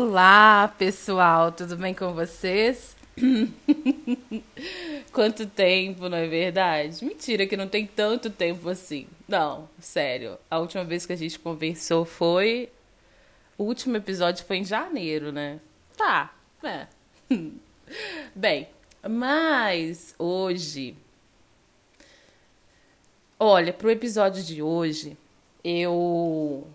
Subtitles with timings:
[0.00, 2.94] Olá, pessoal, tudo bem com vocês?
[5.10, 7.04] Quanto tempo, não é verdade?
[7.04, 9.08] Mentira que não tem tanto tempo assim.
[9.26, 10.38] Não, sério.
[10.48, 12.68] A última vez que a gente conversou foi.
[13.58, 15.58] O último episódio foi em janeiro, né?
[15.96, 16.86] Tá, é.
[18.36, 18.68] Bem,
[19.02, 20.96] mas hoje.
[23.36, 25.18] Olha, pro episódio de hoje,
[25.64, 26.68] eu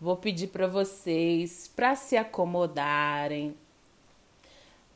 [0.00, 3.54] vou pedir para vocês para se acomodarem,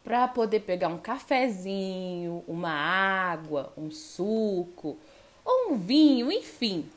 [0.02, 4.96] para poder pegar um cafezinho, uma água, um suco
[5.44, 6.88] ou um vinho, enfim.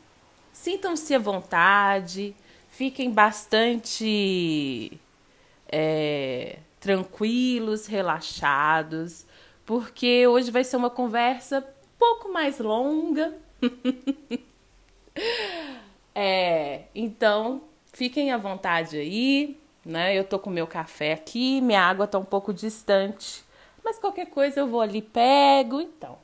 [0.54, 2.36] Sintam-se à vontade,
[2.70, 5.00] fiquem bastante
[5.68, 9.26] é, tranquilos, relaxados,
[9.66, 13.38] porque hoje vai ser uma conversa um pouco mais longa.
[16.16, 17.62] é, então,
[17.98, 20.18] fiquem à vontade aí né?
[20.18, 23.44] Eu tô com meu café aqui, minha água tá um pouco distante,
[23.84, 26.18] mas qualquer coisa eu vou ali pego, então.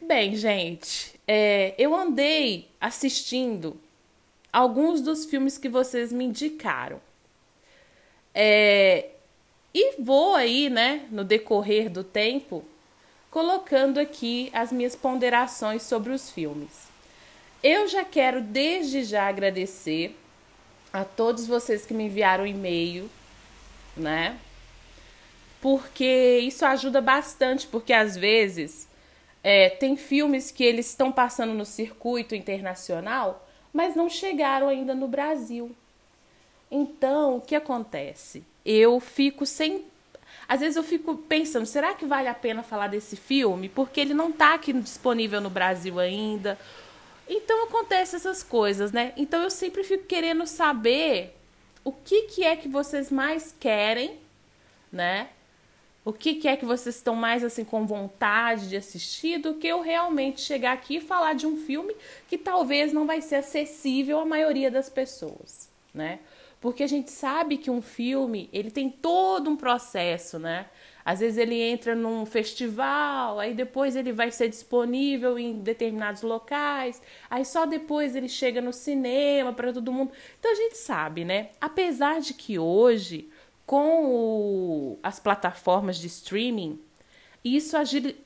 [0.00, 3.78] Bem, gente, é, eu andei assistindo
[4.52, 7.00] alguns dos filmes que vocês me indicaram.
[8.34, 9.10] É,
[9.72, 12.64] e vou aí, né, no decorrer do tempo,
[13.30, 16.88] colocando aqui as minhas ponderações sobre os filmes.
[17.62, 20.14] Eu já quero desde já agradecer
[20.94, 23.10] a todos vocês que me enviaram e-mail,
[23.96, 24.38] né?
[25.60, 28.86] Porque isso ajuda bastante, porque às vezes
[29.42, 35.08] é, tem filmes que eles estão passando no circuito internacional, mas não chegaram ainda no
[35.08, 35.74] Brasil.
[36.70, 38.44] Então, o que acontece?
[38.64, 39.84] Eu fico sem.
[40.46, 43.68] Às vezes eu fico pensando, será que vale a pena falar desse filme?
[43.68, 46.56] Porque ele não está aqui disponível no Brasil ainda
[47.28, 49.12] então acontece essas coisas, né?
[49.16, 51.36] Então eu sempre fico querendo saber
[51.82, 54.18] o que, que é que vocês mais querem,
[54.92, 55.28] né?
[56.04, 59.66] O que, que é que vocês estão mais assim com vontade de assistir do que
[59.66, 61.96] eu realmente chegar aqui e falar de um filme
[62.28, 66.18] que talvez não vai ser acessível à maioria das pessoas, né?
[66.60, 70.66] Porque a gente sabe que um filme, ele tem todo um processo, né?
[71.04, 77.02] Às vezes ele entra num festival, aí depois ele vai ser disponível em determinados locais,
[77.28, 80.12] aí só depois ele chega no cinema para todo mundo.
[80.38, 81.50] Então a gente sabe, né?
[81.60, 83.28] Apesar de que hoje,
[83.66, 86.80] com o, as plataformas de streaming,
[87.44, 87.76] isso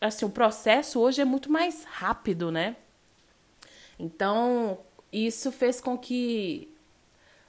[0.01, 2.77] assim, o processo hoje é muito mais rápido, né?
[3.99, 4.79] Então,
[5.13, 6.73] isso fez com que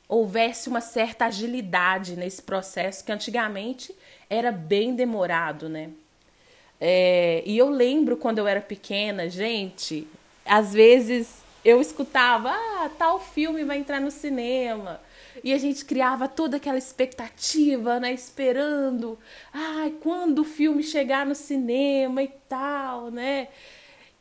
[0.07, 3.95] houvesse uma certa agilidade nesse processo que antigamente
[4.29, 5.89] era bem demorado, né?
[6.79, 10.07] É, e eu lembro quando eu era pequena, gente,
[10.45, 15.01] às vezes eu escutava, ah, tal filme vai entrar no cinema.
[15.43, 18.13] E a gente criava toda aquela expectativa, né?
[18.13, 19.17] Esperando,
[19.53, 23.47] ah, quando o filme chegar no cinema e tal, né?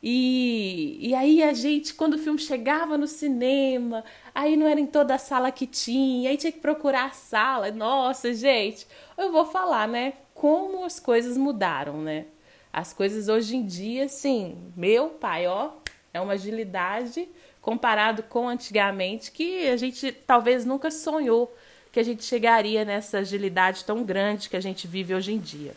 [0.01, 4.85] E, e aí a gente, quando o filme chegava no cinema, aí não era em
[4.85, 7.69] toda a sala que tinha, aí tinha que procurar a sala.
[7.71, 8.87] Nossa, gente,
[9.17, 10.13] eu vou falar, né?
[10.33, 12.25] Como as coisas mudaram, né?
[12.71, 15.71] As coisas hoje em dia, sim, meu pai, ó,
[16.13, 17.27] é uma agilidade
[17.61, 21.53] comparado com antigamente que a gente talvez nunca sonhou
[21.91, 25.75] que a gente chegaria nessa agilidade tão grande que a gente vive hoje em dia.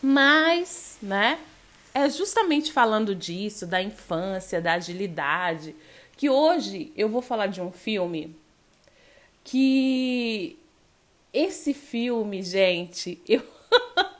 [0.00, 1.38] Mas, né?
[1.94, 5.74] É justamente falando disso, da infância, da agilidade,
[6.16, 8.36] que hoje eu vou falar de um filme
[9.44, 10.58] que
[11.32, 13.42] esse filme, gente, eu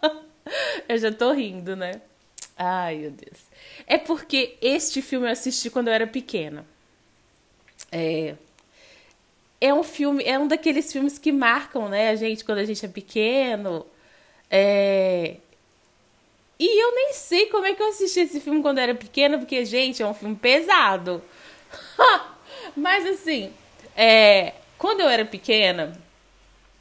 [0.89, 2.01] eu já tô rindo, né?
[2.57, 3.41] Ai, meu Deus.
[3.87, 6.65] É porque este filme eu assisti quando eu era pequena.
[7.91, 8.37] É
[9.61, 12.85] é um filme, é um daqueles filmes que marcam, né, a gente quando a gente
[12.85, 13.87] é pequeno.
[14.51, 15.37] É,
[16.59, 19.65] e eu nem sei como é que eu assisti esse filme quando era pequena, porque,
[19.65, 21.23] gente, é um filme pesado.
[22.77, 23.53] Mas assim,
[23.97, 25.93] é, quando eu era pequena,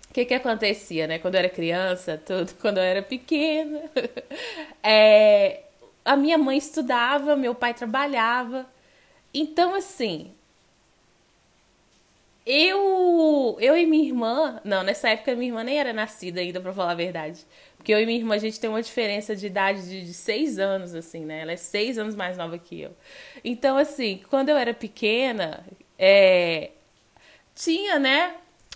[0.09, 1.19] o que que acontecia, né?
[1.19, 3.81] Quando eu era criança, tudo, quando eu era pequena,
[4.83, 5.62] é,
[6.06, 8.68] a minha mãe estudava, meu pai trabalhava.
[9.33, 10.31] Então, assim,
[12.45, 16.74] eu, eu e minha irmã, não, nessa época minha irmã nem era nascida ainda, pra
[16.74, 17.45] falar a verdade.
[17.83, 20.57] Porque eu e minha irmã, a gente tem uma diferença de idade de, de seis
[20.57, 21.41] anos, assim, né?
[21.41, 22.95] Ela é seis anos mais nova que eu.
[23.44, 25.65] Então, assim, quando eu era pequena,
[26.00, 26.71] é,
[27.53, 28.35] tinha, né,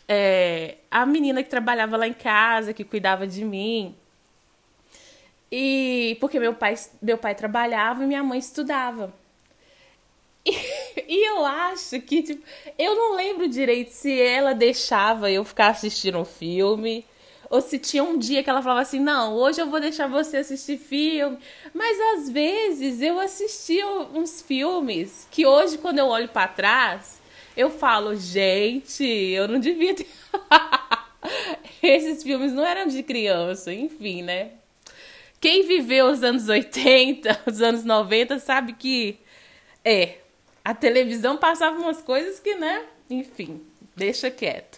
[0.09, 3.95] é, a menina que trabalhava lá em casa, que cuidava de mim.
[5.49, 9.13] E porque meu pai, meu pai trabalhava e minha mãe estudava.
[10.45, 10.51] E
[11.07, 12.43] E eu acho que, tipo,
[12.77, 17.05] eu não lembro direito se ela deixava eu ficar assistindo um filme.
[17.49, 20.37] Ou se tinha um dia que ela falava assim: não, hoje eu vou deixar você
[20.37, 21.37] assistir filme.
[21.73, 27.21] Mas às vezes eu assistia uns filmes que hoje, quando eu olho para trás,
[27.55, 30.07] eu falo: gente, eu não devia ter.
[31.81, 34.51] Esses filmes não eram de criança, enfim, né?
[35.39, 39.17] Quem viveu os anos 80, os anos 90, sabe que
[39.83, 40.17] é.
[40.63, 42.85] A televisão passava umas coisas que, né?
[43.09, 43.61] Enfim,
[43.95, 44.76] deixa quieto.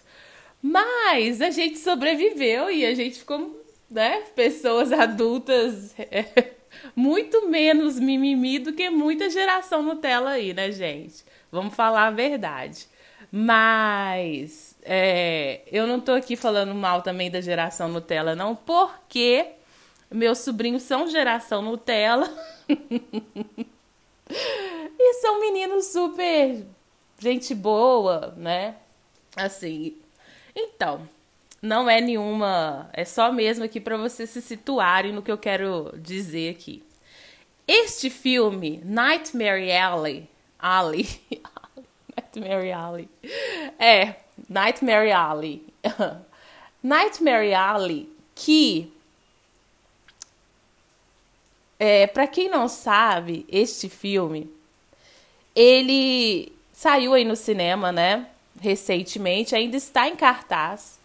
[0.62, 4.24] Mas a gente sobreviveu e a gente ficou, né?
[4.36, 6.52] Pessoas adultas é,
[6.96, 11.24] muito menos mimimi do que muita geração Nutella aí, né, gente?
[11.52, 12.88] Vamos falar a verdade.
[13.32, 19.46] Mas é, eu não tô aqui falando mal também da geração Nutella, não, porque
[20.12, 22.28] meus sobrinhos são geração Nutella.
[25.00, 26.66] e são meninos super
[27.20, 28.76] gente boa, né?
[29.36, 29.96] Assim,
[30.56, 31.08] então,
[31.62, 35.94] não é nenhuma, é só mesmo aqui para vocês se situarem no que eu quero
[35.98, 36.84] dizer aqui.
[37.68, 41.08] Este filme, Nightmare Alley, Alley,
[42.16, 43.10] Nightmare Alley,
[43.78, 44.16] é,
[44.50, 45.64] Nightmare Alley,
[46.82, 48.92] Nightmare Alley, que,
[51.78, 54.50] é, para quem não sabe, este filme,
[55.54, 58.28] ele saiu aí no cinema, né?
[58.60, 61.00] Recentemente, ainda está em cartaz.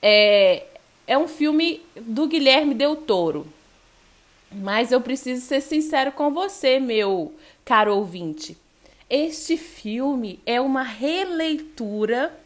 [0.00, 0.64] É,
[1.06, 3.46] é um filme do Guilherme Del Toro.
[4.50, 7.34] Mas eu preciso ser sincero com você, meu
[7.64, 8.56] caro ouvinte.
[9.10, 12.38] Este filme é uma releitura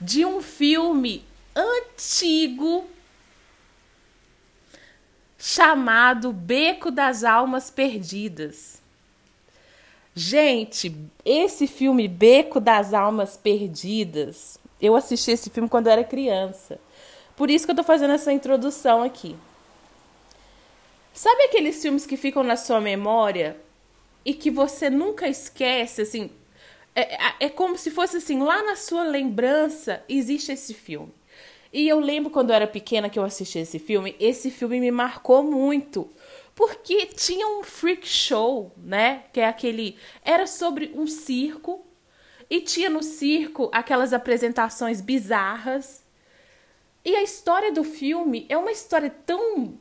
[0.00, 1.24] de um filme
[1.54, 2.86] antigo
[5.38, 8.82] chamado Beco das Almas Perdidas.
[10.18, 10.96] Gente,
[11.26, 16.80] esse filme Beco das Almas Perdidas, eu assisti esse filme quando eu era criança.
[17.36, 19.36] Por isso que eu tô fazendo essa introdução aqui.
[21.12, 23.58] Sabe aqueles filmes que ficam na sua memória
[24.24, 26.30] e que você nunca esquece, assim?
[26.94, 31.12] É, é, é como se fosse assim, lá na sua lembrança existe esse filme.
[31.70, 34.90] E eu lembro quando eu era pequena que eu assisti esse filme, esse filme me
[34.90, 36.08] marcou muito
[36.56, 39.24] porque tinha um freak show, né?
[39.30, 39.98] Que é aquele.
[40.24, 41.86] Era sobre um circo.
[42.48, 46.02] E tinha no circo aquelas apresentações bizarras.
[47.04, 49.78] E a história do filme é uma história tão.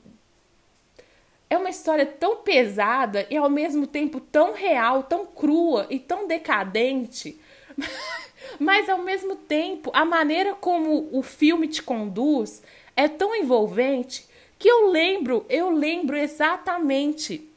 [1.50, 6.28] É uma história tão pesada e ao mesmo tempo tão real, tão crua e tão
[6.28, 7.40] decadente.
[8.60, 12.62] Mas ao mesmo tempo, a maneira como o filme te conduz
[12.98, 17.48] é tão envolvente que eu lembro, eu lembro exatamente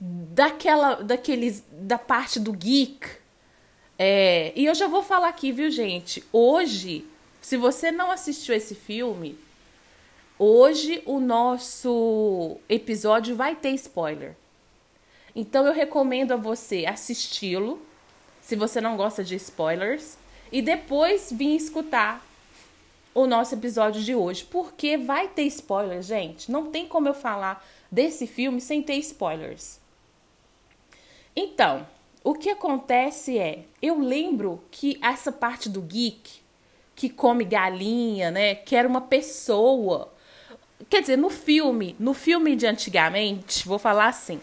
[0.00, 3.06] daquela, daqueles, da parte do geek.
[3.98, 6.22] É, e eu já vou falar aqui, viu, gente?
[6.32, 7.06] Hoje,
[7.40, 9.38] se você não assistiu esse filme,
[10.38, 14.36] hoje o nosso episódio vai ter spoiler.
[15.34, 17.80] Então eu recomendo a você assisti-lo,
[18.40, 20.18] se você não gosta de spoilers,
[20.50, 22.25] e depois vir escutar
[23.16, 26.52] o nosso episódio de hoje, porque vai ter spoilers, gente.
[26.52, 29.80] Não tem como eu falar desse filme sem ter spoilers.
[31.34, 31.86] Então,
[32.22, 36.40] o que acontece é, eu lembro que essa parte do geek
[36.94, 40.12] que come galinha, né, que era uma pessoa.
[40.90, 44.38] Quer dizer, no filme, no filme de antigamente, vou falar assim,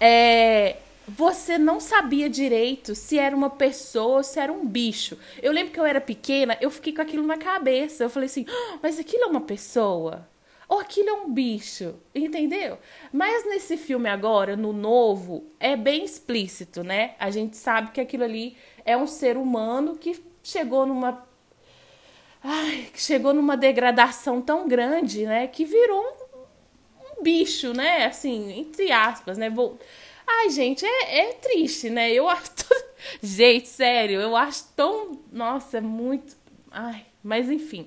[0.00, 0.76] é,
[1.08, 5.16] você não sabia direito se era uma pessoa ou se era um bicho.
[5.42, 8.04] Eu lembro que eu era pequena, eu fiquei com aquilo na cabeça.
[8.04, 10.28] Eu falei assim, ah, mas aquilo é uma pessoa?
[10.68, 11.94] Ou aquilo é um bicho?
[12.14, 12.78] Entendeu?
[13.10, 17.14] Mas nesse filme agora, no novo, é bem explícito, né?
[17.18, 21.26] A gente sabe que aquilo ali é um ser humano que chegou numa.
[22.44, 25.46] Ai, que chegou numa degradação tão grande, né?
[25.46, 28.04] Que virou um, um bicho, né?
[28.04, 29.48] Assim, entre aspas, né?
[29.48, 29.78] Vou
[30.28, 32.12] Ai, gente, é, é triste, né?
[32.12, 32.50] Eu acho.
[33.22, 35.18] gente, sério, eu acho tão.
[35.32, 36.36] Nossa, é muito.
[36.70, 37.86] Ai, mas enfim.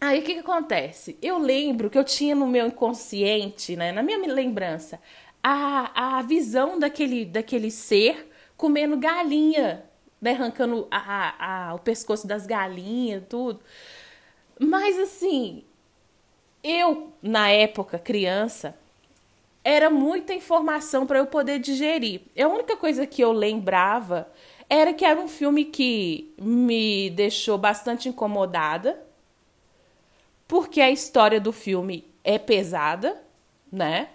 [0.00, 1.18] Aí o que, que acontece?
[1.20, 4.98] Eu lembro que eu tinha no meu inconsciente, né, na minha lembrança,
[5.42, 9.84] a, a visão daquele, daquele ser comendo galinha,
[10.20, 13.60] né, arrancando a, a, o pescoço das galinhas, tudo.
[14.58, 15.64] Mas assim,
[16.62, 18.74] eu, na época, criança,
[19.62, 22.22] era muita informação para eu poder digerir.
[22.38, 24.30] A única coisa que eu lembrava
[24.68, 29.04] era que era um filme que me deixou bastante incomodada,
[30.46, 33.22] porque a história do filme é pesada,
[33.70, 34.10] né?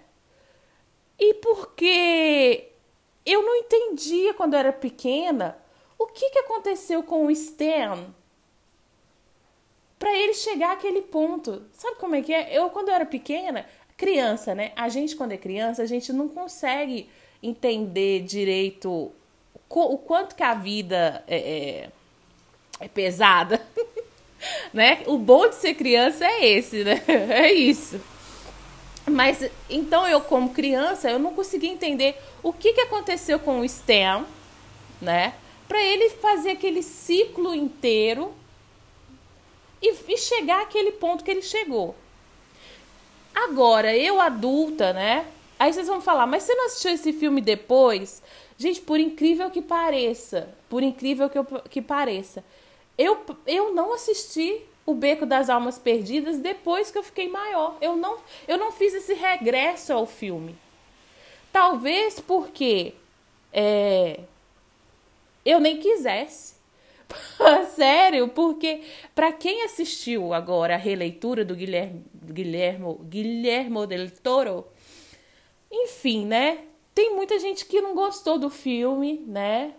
[1.18, 2.68] E porque
[3.24, 5.56] eu não entendia quando eu era pequena
[5.98, 8.14] o que, que aconteceu com o Stan
[9.98, 11.64] para ele chegar àquele ponto.
[11.72, 12.56] Sabe como é que é?
[12.56, 14.72] Eu, quando eu era pequena, criança, né?
[14.76, 17.08] A gente, quando é criança, a gente não consegue
[17.42, 19.12] entender direito
[19.68, 21.90] o quanto que a vida é, é,
[22.80, 23.60] é pesada,
[24.72, 25.02] né?
[25.06, 27.02] O bom de ser criança é esse, né?
[27.08, 28.00] É isso.
[29.08, 33.64] Mas então eu, como criança, eu não conseguia entender o que, que aconteceu com o
[33.64, 34.24] Stan,
[35.00, 35.34] né?
[35.68, 38.32] Para ele fazer aquele ciclo inteiro
[39.80, 41.94] e, e chegar àquele ponto que ele chegou.
[43.36, 45.26] Agora, eu adulta, né?
[45.58, 48.22] Aí vocês vão falar, mas você não assistiu esse filme depois?
[48.56, 52.42] Gente, por incrível que pareça, por incrível que, eu, que pareça,
[52.96, 57.76] eu, eu não assisti o Beco das Almas Perdidas depois que eu fiquei maior.
[57.78, 58.16] Eu não,
[58.48, 60.56] eu não fiz esse regresso ao filme.
[61.52, 62.94] Talvez porque
[63.52, 64.20] é,
[65.44, 66.55] eu nem quisesse.
[67.74, 68.82] Sério, porque
[69.14, 74.66] para quem assistiu agora a releitura do Guilherme, Guilhermo, Guilhermo del Toro,
[75.70, 76.64] enfim, né?
[76.94, 79.74] Tem muita gente que não gostou do filme, né?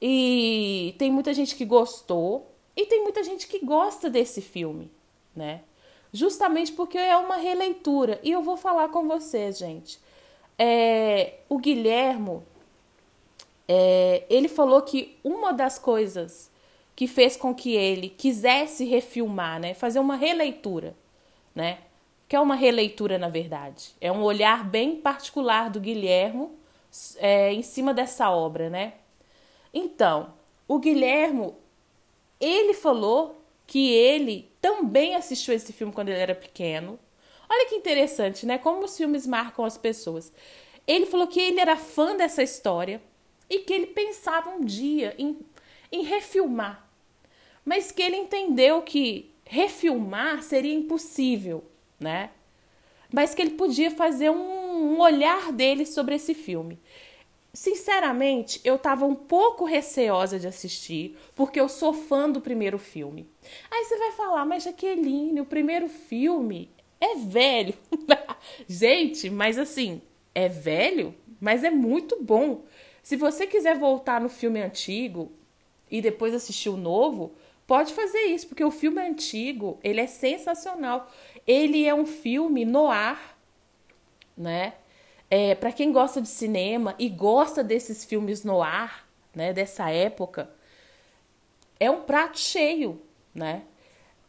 [0.00, 4.90] E tem muita gente que gostou e tem muita gente que gosta desse filme,
[5.36, 5.62] né?
[6.12, 8.18] Justamente porque é uma releitura.
[8.22, 10.00] E eu vou falar com vocês, gente.
[10.58, 12.44] É, o Guilhermo,
[13.72, 16.50] é, ele falou que uma das coisas
[16.96, 20.92] que fez com que ele quisesse refilmar, né, fazer uma releitura,
[21.54, 21.78] né,
[22.28, 26.50] que é uma releitura na verdade, é um olhar bem particular do Guilhermo
[27.18, 28.94] é, em cima dessa obra, né.
[29.72, 30.34] Então,
[30.66, 31.54] o Guilhermo,
[32.40, 36.98] ele falou que ele também assistiu esse filme quando ele era pequeno.
[37.48, 38.58] Olha que interessante, né?
[38.58, 40.32] Como os filmes marcam as pessoas.
[40.88, 43.00] Ele falou que ele era fã dessa história,
[43.50, 45.36] e que ele pensava um dia em,
[45.90, 46.88] em refilmar,
[47.64, 51.64] mas que ele entendeu que refilmar seria impossível,
[51.98, 52.30] né?
[53.12, 56.78] Mas que ele podia fazer um, um olhar dele sobre esse filme.
[57.52, 63.28] Sinceramente, eu estava um pouco receosa de assistir, porque eu sou fã do primeiro filme.
[63.68, 67.74] Aí você vai falar, mas Jaqueline, o primeiro filme é velho.
[68.68, 70.00] Gente, mas assim,
[70.32, 72.64] é velho, mas é muito bom.
[73.02, 75.32] Se você quiser voltar no filme antigo
[75.90, 77.32] e depois assistir o novo,
[77.66, 81.10] pode fazer isso, porque o filme antigo, ele é sensacional.
[81.46, 83.38] Ele é um filme no ar,
[84.36, 84.74] né?
[85.30, 90.50] É, para quem gosta de cinema e gosta desses filmes no ar, né, dessa época,
[91.78, 93.00] é um prato cheio,
[93.34, 93.62] né?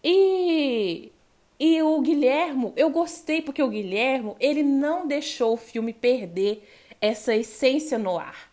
[0.03, 1.11] E
[1.59, 6.67] e o Guilhermo, eu gostei porque o Guilhermo, ele não deixou o filme perder
[6.99, 8.50] essa essência no ar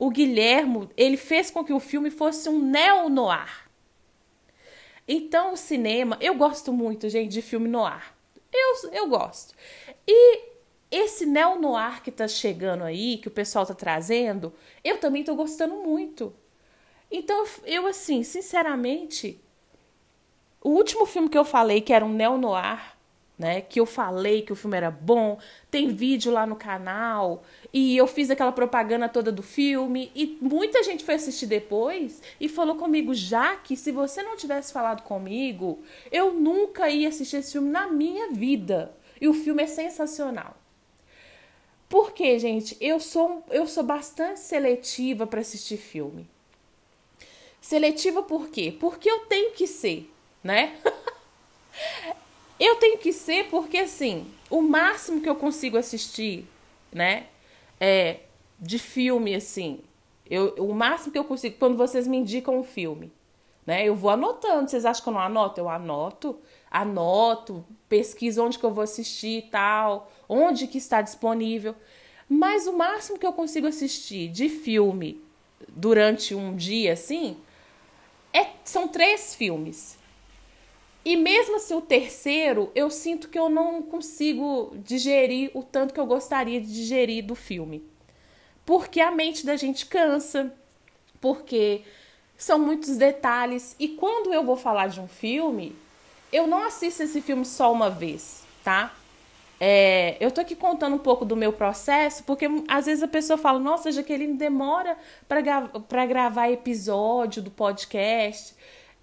[0.00, 3.68] o Guilhermo, ele fez com que o filme fosse um neo-noir.
[5.06, 8.14] Então, o cinema, eu gosto muito, gente, de filme noir.
[8.50, 9.54] Eu, eu gosto.
[10.08, 10.44] E
[10.90, 15.74] esse neo-noir que tá chegando aí, que o pessoal tá trazendo, eu também tô gostando
[15.74, 16.32] muito.
[17.10, 19.38] Então, eu, assim, sinceramente,
[20.62, 22.96] o último filme que eu falei que era um neo-noir,
[23.40, 23.62] né?
[23.62, 25.38] Que eu falei que o filme era bom,
[25.70, 27.42] tem vídeo lá no canal,
[27.72, 32.50] e eu fiz aquela propaganda toda do filme, e muita gente foi assistir depois e
[32.50, 35.78] falou comigo, já que se você não tivesse falado comigo,
[36.12, 38.94] eu nunca ia assistir esse filme na minha vida.
[39.18, 40.54] E o filme é sensacional.
[41.88, 46.28] Porque, gente, eu sou, eu sou bastante seletiva para assistir filme.
[47.58, 48.76] Seletiva por quê?
[48.78, 50.12] Porque eu tenho que ser,
[50.44, 50.78] né?
[52.60, 56.46] Eu tenho que ser porque, assim, o máximo que eu consigo assistir,
[56.92, 57.26] né,
[57.80, 58.20] é
[58.58, 59.80] de filme, assim,
[60.28, 63.10] eu, o máximo que eu consigo, quando vocês me indicam um filme,
[63.66, 64.68] né, eu vou anotando.
[64.68, 65.58] Vocês acham que eu não anoto?
[65.58, 66.38] Eu anoto,
[66.70, 71.74] anoto, pesquiso onde que eu vou assistir e tal, onde que está disponível.
[72.28, 75.20] Mas o máximo que eu consigo assistir de filme
[75.68, 77.38] durante um dia, assim,
[78.32, 79.98] é, são três filmes.
[81.04, 86.00] E mesmo assim, o terceiro, eu sinto que eu não consigo digerir o tanto que
[86.00, 87.82] eu gostaria de digerir do filme.
[88.66, 90.54] Porque a mente da gente cansa,
[91.20, 91.82] porque
[92.36, 93.74] são muitos detalhes.
[93.78, 95.74] E quando eu vou falar de um filme,
[96.32, 98.94] eu não assisto esse filme só uma vez, tá?
[99.62, 103.36] É, eu tô aqui contando um pouco do meu processo, porque às vezes a pessoa
[103.36, 104.96] fala, nossa, Jaqueline, demora
[105.28, 108.54] para gravar episódio do podcast.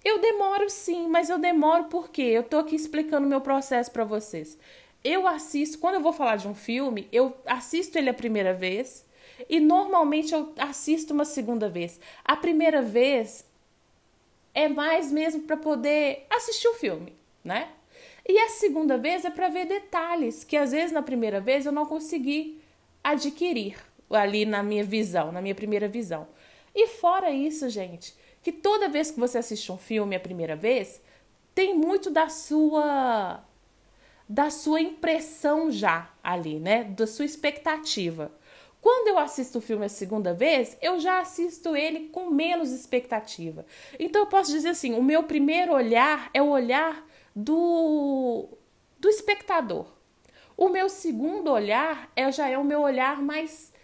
[0.04, 4.04] Eu demoro sim, mas eu demoro porque eu tô aqui explicando o meu processo para
[4.04, 4.58] vocês.
[5.04, 9.06] Eu assisto, quando eu vou falar de um filme, eu assisto ele a primeira vez
[9.48, 12.00] E normalmente eu assisto uma segunda vez.
[12.24, 13.44] A primeira vez
[14.54, 17.14] é mais mesmo para poder assistir o filme,
[17.44, 17.68] né?
[18.26, 21.72] E a segunda vez é para ver detalhes que às vezes na primeira vez eu
[21.72, 22.60] não consegui
[23.02, 23.76] adquirir
[24.10, 26.28] ali na minha visão, na minha primeira visão.
[26.74, 28.14] E fora isso, gente,
[28.48, 31.02] que toda vez que você assiste um filme a primeira vez,
[31.54, 33.44] tem muito da sua
[34.26, 36.84] da sua impressão já ali, né?
[36.84, 38.32] Da sua expectativa.
[38.80, 43.66] Quando eu assisto o filme a segunda vez, eu já assisto ele com menos expectativa.
[43.98, 48.48] Então eu posso dizer assim, o meu primeiro olhar é o olhar do
[48.98, 49.86] do espectador.
[50.56, 53.74] O meu segundo olhar é já é o meu olhar mais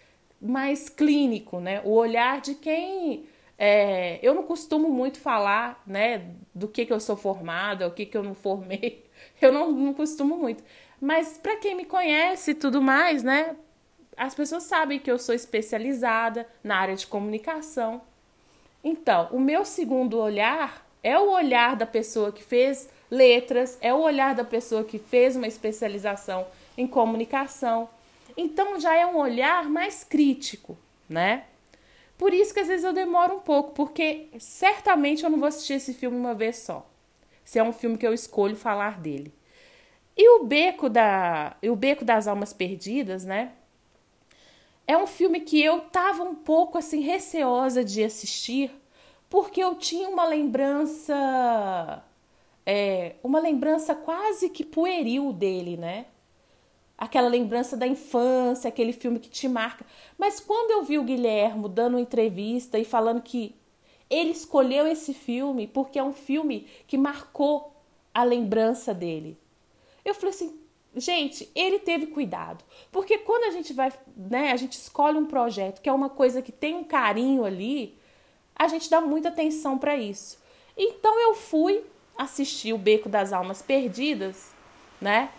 [0.41, 1.81] mais clínico, né?
[1.85, 6.99] O olhar de quem é, eu não costumo muito falar, né, do que que eu
[6.99, 9.05] sou formada, o que que eu não formei.
[9.41, 10.63] Eu não, não costumo muito.
[10.99, 13.55] Mas para quem me conhece e tudo mais, né,
[14.15, 18.01] as pessoas sabem que eu sou especializada na área de comunicação.
[18.83, 23.99] Então, o meu segundo olhar é o olhar da pessoa que fez letras, é o
[23.99, 26.47] olhar da pessoa que fez uma especialização
[26.77, 27.89] em comunicação.
[28.35, 31.45] Então já é um olhar mais crítico, né?
[32.17, 35.73] Por isso que às vezes eu demoro um pouco, porque certamente eu não vou assistir
[35.73, 36.89] esse filme uma vez só.
[37.43, 39.33] Se é um filme que eu escolho falar dele.
[40.17, 43.51] E o Beco da, o Beco das Almas Perdidas, né?
[44.87, 48.71] É um filme que eu tava um pouco assim receosa de assistir,
[49.29, 52.03] porque eu tinha uma lembrança
[52.65, 56.07] é, uma lembrança quase que pueril dele, né?
[56.97, 59.85] Aquela lembrança da infância, aquele filme que te marca.
[60.17, 63.55] Mas quando eu vi o Guilhermo dando entrevista e falando que
[64.09, 67.73] ele escolheu esse filme porque é um filme que marcou
[68.13, 69.37] a lembrança dele,
[70.03, 70.59] eu falei assim.
[70.97, 72.63] Gente, ele teve cuidado.
[72.89, 76.41] Porque quando a gente vai, né, a gente escolhe um projeto que é uma coisa
[76.41, 77.97] que tem um carinho ali,
[78.55, 80.39] a gente dá muita atenção para isso.
[80.77, 81.83] Então eu fui
[82.17, 84.53] assistir o Beco das Almas Perdidas,
[85.01, 85.31] né?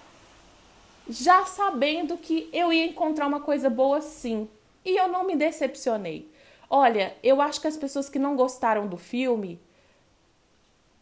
[1.08, 4.48] Já sabendo que eu ia encontrar uma coisa boa sim.
[4.84, 6.30] E eu não me decepcionei.
[6.68, 9.60] Olha, eu acho que as pessoas que não gostaram do filme,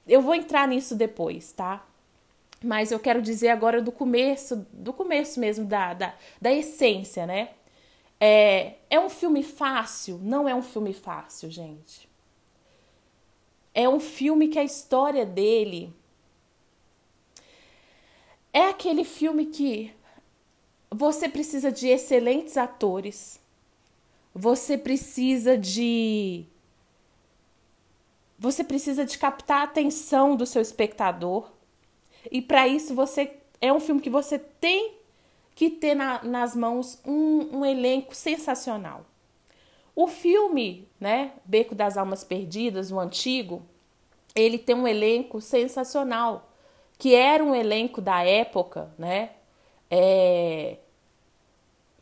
[0.06, 1.84] eu vou entrar nisso depois, tá?
[2.62, 7.50] Mas eu quero dizer agora do começo, do começo mesmo, da, da, da essência, né?
[8.20, 10.18] É, é um filme fácil?
[10.22, 12.08] Não é um filme fácil, gente.
[13.74, 15.92] É um filme que a história dele
[18.54, 19.92] é aquele filme que
[20.88, 23.40] você precisa de excelentes atores,
[24.32, 26.46] você precisa de.
[28.38, 31.50] Você precisa de captar a atenção do seu espectador.
[32.30, 34.94] E para isso você é um filme que você tem
[35.54, 39.04] que ter na, nas mãos um, um elenco sensacional.
[39.96, 43.62] O filme, né, Beco das Almas Perdidas, o antigo,
[44.34, 46.53] ele tem um elenco sensacional
[46.98, 49.30] que era um elenco da época, né?
[49.90, 50.78] É,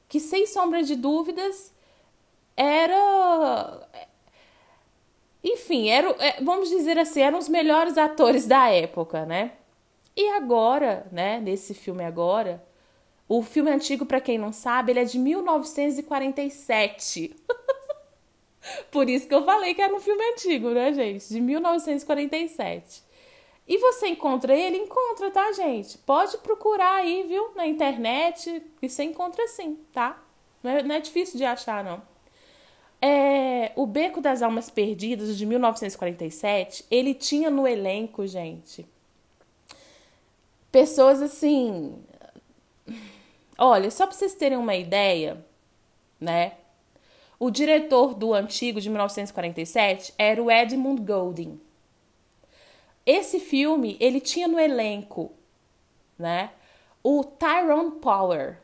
[0.08, 1.72] que sem sombra de dúvidas
[2.56, 3.88] era.
[5.42, 9.52] Enfim, era, é, vamos dizer assim, eram os melhores atores da época, né?
[10.16, 12.62] E agora, né, nesse filme agora,
[13.28, 17.34] o filme antigo, para quem não sabe, ele é de 1947.
[18.92, 21.28] Por isso que eu falei que era um filme antigo, né, gente?
[21.28, 23.02] De 1947.
[23.66, 24.76] E você encontra ele?
[24.76, 25.96] Encontra, tá, gente?
[25.98, 27.52] Pode procurar aí, viu?
[27.54, 30.20] Na internet, e você encontra sim, tá?
[30.62, 32.02] Não é, não é difícil de achar, não.
[33.00, 38.86] É, o Beco das Almas Perdidas, de 1947, ele tinha no elenco, gente,
[40.70, 41.96] pessoas assim.
[43.58, 45.44] Olha, só para vocês terem uma ideia,
[46.20, 46.52] né?
[47.38, 51.60] O diretor do antigo, de 1947, era o Edmund Golding.
[53.04, 55.32] Esse filme, ele tinha no elenco,
[56.18, 56.50] né?
[57.02, 58.58] O Tyrone Power.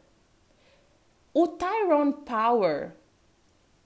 [1.35, 2.93] O Tyrone Power,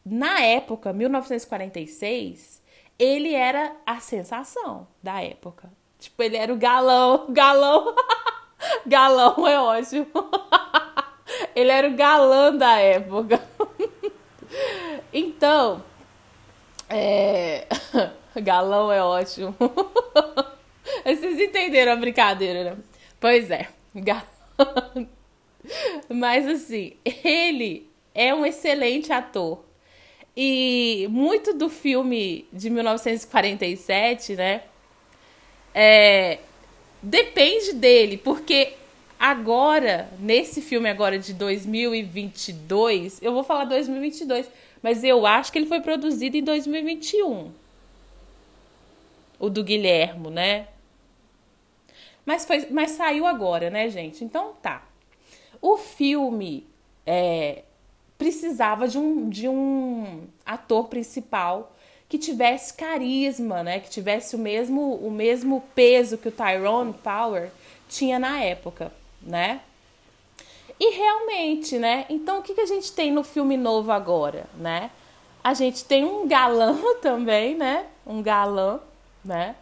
[0.04, 2.62] na época, 1946,
[2.98, 5.70] ele era a sensação da época.
[5.98, 7.94] Tipo, ele era o galão, galão.
[8.86, 10.06] galão é ótimo.
[11.56, 13.40] ele era o galã da época.
[15.12, 15.82] então,
[16.90, 17.66] é
[18.40, 19.54] Galão é ótimo.
[21.04, 22.76] Vocês entenderam a brincadeira, né?
[23.20, 23.68] Pois é.
[26.08, 29.64] Mas assim, ele é um excelente ator.
[30.36, 34.62] E muito do filme de 1947, né?
[35.74, 36.38] É,
[37.02, 38.74] depende dele, porque
[39.22, 44.50] Agora, nesse filme agora de 2022, eu vou falar 2022,
[44.82, 47.52] mas eu acho que ele foi produzido em 2021.
[49.42, 50.68] O do Guilhermo, né?
[52.24, 54.24] Mas, foi, mas saiu agora, né, gente?
[54.24, 54.82] Então tá.
[55.60, 56.66] O filme
[57.04, 57.64] é,
[58.16, 61.74] precisava de um, de um ator principal
[62.08, 63.80] que tivesse carisma, né?
[63.80, 67.50] Que tivesse o mesmo, o mesmo peso que o Tyrone Power
[67.88, 68.92] tinha na época
[69.24, 69.60] né?
[70.78, 72.06] E realmente, né?
[72.08, 74.90] Então o que, que a gente tem no filme novo agora, né?
[75.42, 77.86] A gente tem um galã também, né?
[78.06, 78.80] Um galã,
[79.24, 79.56] né?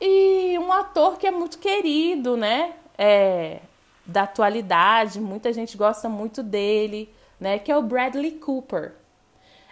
[0.00, 2.74] E um ator que é muito querido, né?
[2.96, 3.60] É,
[4.04, 7.58] da atualidade, muita gente gosta muito dele, né?
[7.58, 8.94] Que é o Bradley Cooper.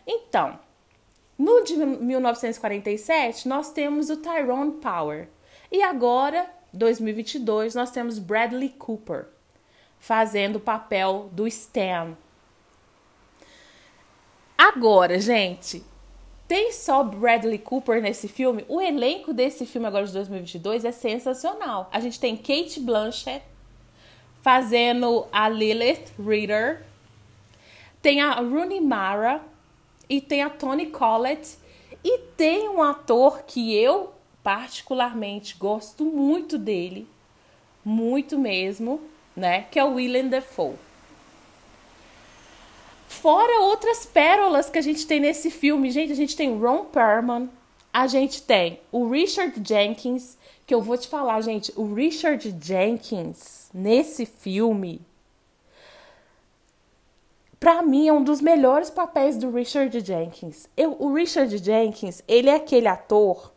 [0.07, 0.59] Então,
[1.39, 5.29] no de 1947, nós temos o Tyrone Power.
[5.71, 9.27] E agora 2022, nós temos Bradley Cooper
[9.99, 12.17] fazendo o papel do Stan.
[14.57, 15.85] Agora, gente,
[16.49, 18.65] tem só Bradley Cooper nesse filme?
[18.69, 21.91] O elenco desse filme agora de 2022 é sensacional.
[21.93, 23.45] A gente tem Kate Blanchett
[24.41, 26.83] fazendo a Lilith Reader,
[28.01, 29.43] tem a Rooney Mara
[30.09, 31.59] e tem a Toni Collette
[32.03, 37.07] e tem um ator que eu particularmente gosto muito dele,
[37.85, 39.03] muito mesmo,
[39.37, 39.67] né?
[39.71, 40.77] Que é o Willem Dafoe.
[43.09, 47.51] Fora outras pérolas que a gente tem nesse filme, gente, a gente tem Ron Perlman,
[47.93, 53.71] a gente tem o Richard Jenkins, que eu vou te falar, gente, o Richard Jenkins
[53.73, 55.01] nesse filme
[57.59, 60.69] para mim é um dos melhores papéis do Richard Jenkins.
[60.77, 63.53] Eu, o Richard Jenkins, ele é aquele ator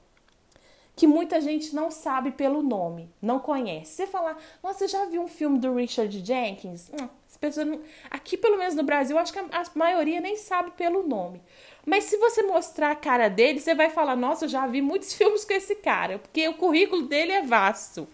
[0.95, 3.91] que muita gente não sabe pelo nome, não conhece.
[3.91, 6.89] Você falar, nossa, você já viu um filme do Richard Jenkins?
[6.89, 7.07] Hum,
[7.41, 7.81] pessoas não...
[8.09, 11.41] Aqui, pelo menos no Brasil, acho que a maioria nem sabe pelo nome.
[11.85, 15.11] Mas se você mostrar a cara dele, você vai falar, nossa, eu já vi muitos
[15.17, 18.07] filmes com esse cara, porque o currículo dele é vasto.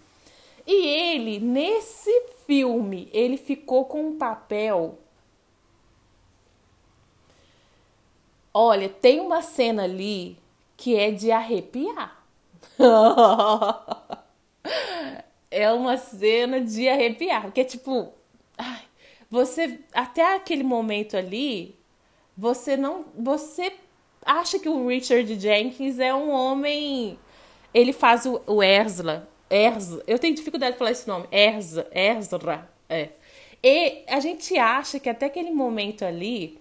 [0.66, 2.12] E ele, nesse
[2.46, 4.98] filme, ele ficou com um papel.
[8.54, 10.38] Olha, tem uma cena ali
[10.76, 12.24] que é de arrepiar.
[15.52, 18.14] é uma cena de arrepiar, porque tipo,
[19.30, 21.76] você até aquele momento ali,
[22.38, 23.74] você não, você
[24.26, 27.18] acha que o Richard Jenkins é um homem,
[27.74, 32.70] ele faz o, o Erzla, Erzla, eu tenho dificuldade de falar esse nome, Erza, Erzra,
[32.90, 33.10] é.
[33.64, 36.60] E a gente acha que até aquele momento ali,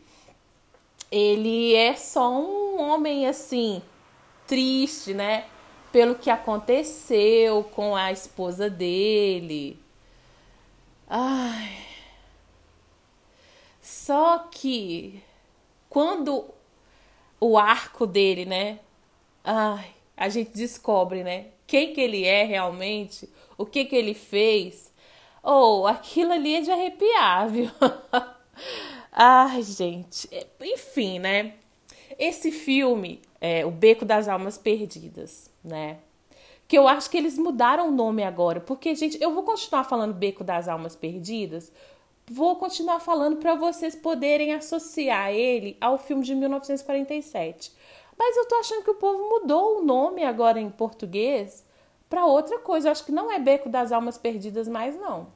[1.11, 3.83] ele é só um homem assim,
[4.47, 5.45] triste, né?
[5.97, 9.81] pelo que aconteceu com a esposa dele.
[11.09, 11.86] Ai.
[13.87, 15.23] Só que
[15.89, 16.45] quando
[17.39, 18.81] o arco dele, né?
[19.45, 21.47] Ai, a gente descobre, né?
[21.69, 24.93] Quem que ele é realmente, o que que ele fez.
[25.41, 27.71] Ou oh, aquilo ali é de arrepiar, viu?
[29.13, 30.29] Ai, gente.
[30.61, 31.55] Enfim, né?
[32.19, 35.99] Esse filme, é, O Beco das Almas Perdidas, né?
[36.67, 40.13] Que eu acho que eles mudaram o nome agora, porque, gente, eu vou continuar falando
[40.13, 41.71] Beco das Almas Perdidas,
[42.31, 47.73] vou continuar falando para vocês poderem associar ele ao filme de 1947.
[48.19, 51.65] Mas eu tô achando que o povo mudou o nome agora em português
[52.09, 52.89] para outra coisa.
[52.89, 55.29] Eu acho que não é Beco das Almas Perdidas mais, não.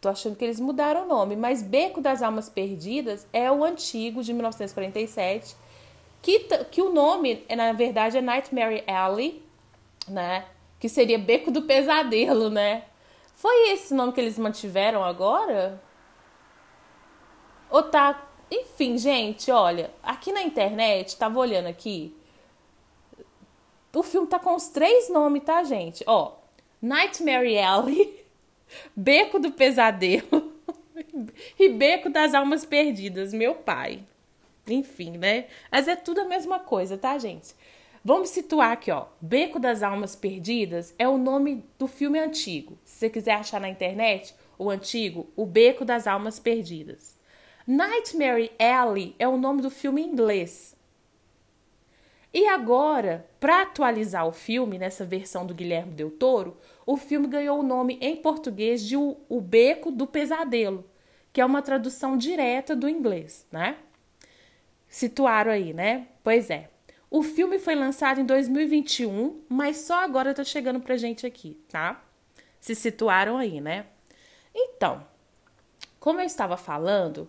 [0.00, 4.22] Tô achando que eles mudaram o nome, mas Beco das Almas Perdidas é o antigo
[4.22, 5.56] de 1947
[6.22, 9.42] que, que o nome, na verdade, é Nightmare Alley,
[10.06, 10.44] né?
[10.78, 12.84] Que seria Beco do Pesadelo, né?
[13.38, 15.80] Foi esse nome que eles mantiveram agora?
[17.70, 18.28] Ou tá.
[18.50, 22.16] Enfim, gente, olha, aqui na internet, tava olhando aqui.
[23.94, 26.02] O filme tá com os três nomes, tá, gente?
[26.04, 26.32] Ó,
[26.82, 28.26] Nightmare Alley,
[28.96, 30.52] Beco do Pesadelo
[31.56, 34.02] e Beco das Almas Perdidas, meu pai.
[34.66, 35.46] Enfim, né?
[35.70, 37.54] Mas é tudo a mesma coisa, tá, gente?
[38.08, 39.04] Vamos situar aqui, ó.
[39.20, 42.78] Beco das Almas Perdidas é o nome do filme antigo.
[42.82, 47.18] Se você quiser achar na internet, o antigo, O Beco das Almas Perdidas.
[47.66, 50.74] Nightmare Alley é o nome do filme em inglês.
[52.32, 57.60] E agora, para atualizar o filme nessa versão do Guilherme Del Toro, o filme ganhou
[57.60, 60.88] o nome em português de O, o Beco do Pesadelo,
[61.30, 63.76] que é uma tradução direta do inglês, né?
[64.88, 66.08] Situaram aí, né?
[66.24, 66.70] Pois é.
[67.10, 72.04] O filme foi lançado em 2021, mas só agora tá chegando pra gente aqui, tá?
[72.60, 73.86] se situaram aí, né?
[74.54, 75.06] Então,
[75.98, 77.28] como eu estava falando,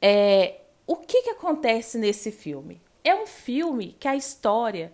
[0.00, 2.80] é, o que, que acontece nesse filme?
[3.02, 4.92] É um filme que a história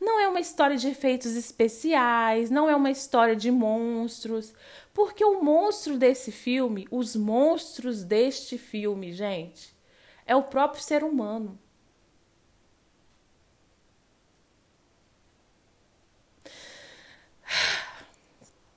[0.00, 4.52] não é uma história de efeitos especiais, não é uma história de monstros,
[4.92, 9.74] porque o monstro desse filme, os monstros deste filme, gente,
[10.26, 11.58] é o próprio ser humano.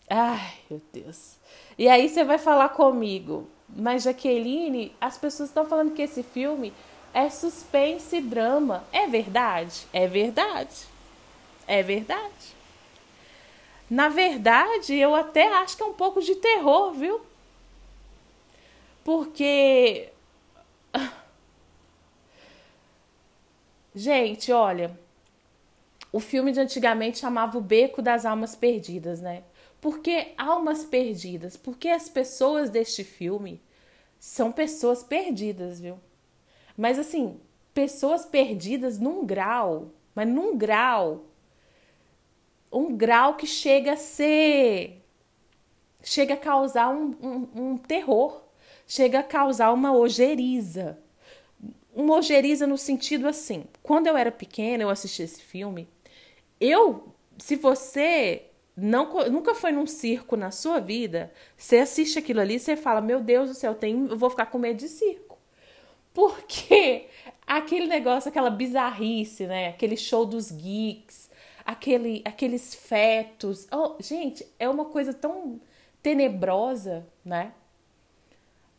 [0.09, 1.37] Ai, meu Deus.
[1.77, 6.73] E aí você vai falar comigo, mas Jaqueline, as pessoas estão falando que esse filme
[7.13, 8.83] é suspense e drama.
[8.91, 9.87] É verdade?
[9.93, 10.87] É verdade.
[11.67, 12.57] É verdade.
[13.89, 17.21] Na verdade, eu até acho que é um pouco de terror, viu?
[19.03, 20.09] Porque.
[23.95, 24.97] Gente, olha.
[26.11, 29.43] O filme de antigamente chamava O Beco das Almas Perdidas, né?
[29.79, 31.55] Por que almas perdidas?
[31.55, 33.61] Porque as pessoas deste filme
[34.19, 35.97] são pessoas perdidas, viu?
[36.75, 37.39] Mas assim,
[37.73, 41.25] pessoas perdidas num grau, mas num grau.
[42.71, 45.01] Um grau que chega a ser.
[46.03, 48.43] chega a causar um, um, um terror,
[48.85, 50.99] chega a causar uma ojeriza.
[51.95, 55.87] Uma ojeriza no sentido assim: quando eu era pequena, eu assisti esse filme,
[56.59, 57.13] eu.
[57.37, 62.75] Se você não, nunca foi num circo na sua vida, você assiste aquilo ali, você
[62.75, 65.37] fala: Meu Deus do céu, tem, eu vou ficar com medo de circo.
[66.13, 67.07] Porque
[67.45, 69.69] aquele negócio, aquela bizarrice, né?
[69.69, 71.29] Aquele show dos geeks,
[71.65, 73.67] aquele, aqueles fetos.
[73.71, 75.59] Oh, gente, é uma coisa tão
[76.01, 77.53] tenebrosa, né?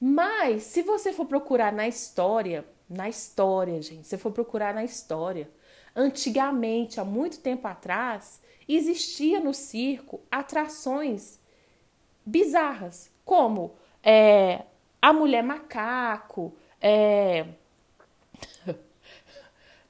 [0.01, 5.49] Mas se você for procurar na história, na história, gente, se for procurar na história,
[5.95, 11.41] antigamente, há muito tempo atrás, existia no circo atrações
[12.25, 13.73] bizarras, como
[14.03, 14.63] é,
[15.01, 17.47] a mulher macaco, é,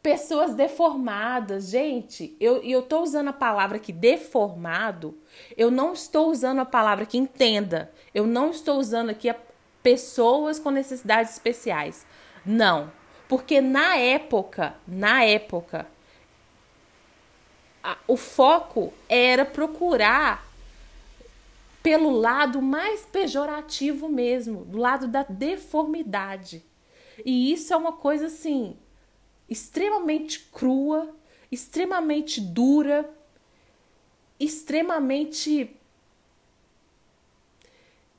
[0.02, 1.68] pessoas deformadas.
[1.68, 5.18] Gente, eu, eu tô usando a palavra aqui deformado,
[5.56, 9.36] eu não estou usando a palavra que entenda, eu não estou usando aqui a
[9.82, 12.06] pessoas com necessidades especiais.
[12.44, 12.90] Não,
[13.30, 15.86] porque na época, na época,
[17.80, 20.44] a, o foco era procurar
[21.80, 26.64] pelo lado mais pejorativo mesmo, do lado da deformidade.
[27.24, 28.76] E isso é uma coisa assim
[29.48, 31.14] extremamente crua,
[31.52, 33.08] extremamente dura,
[34.40, 35.70] extremamente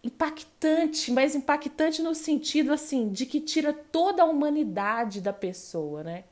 [0.04, 6.24] impactante, mas impactante no sentido assim de que tira toda a humanidade da pessoa, né?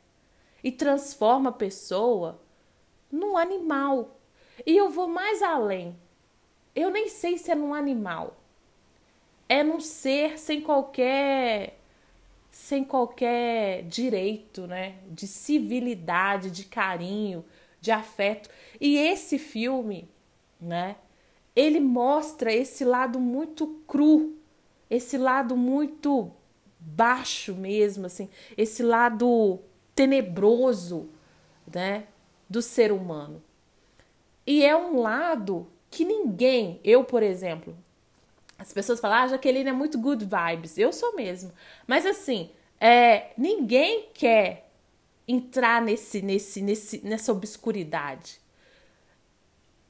[0.63, 2.41] E transforma a pessoa
[3.12, 4.19] num animal.
[4.65, 5.95] E eu vou mais além.
[6.75, 8.38] Eu nem sei se é num animal.
[9.47, 11.75] É num ser sem qualquer
[12.51, 17.45] sem qualquer direito, né, de civilidade, de carinho,
[17.79, 18.49] de afeto.
[18.82, 20.10] E esse filme,
[20.60, 20.95] né,
[21.60, 24.38] ele mostra esse lado muito cru,
[24.89, 26.32] esse lado muito
[26.80, 29.60] baixo mesmo, assim, esse lado
[29.93, 31.10] tenebroso,
[31.72, 32.06] né,
[32.50, 33.43] do ser humano.
[34.48, 37.76] E é um lado que ninguém, eu, por exemplo,
[38.58, 40.78] as pessoas falam, ah, Jaqueline é muito good vibes.
[40.78, 41.52] Eu sou mesmo.
[41.86, 44.69] Mas assim, é, ninguém quer
[45.28, 48.39] entrar nesse, nesse, nesse, nessa obscuridade.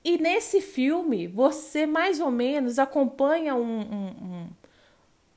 [0.03, 4.49] E nesse filme, você mais ou menos acompanha um, um, um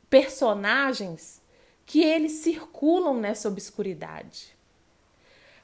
[0.09, 1.42] personagens
[1.85, 4.57] que eles circulam nessa obscuridade.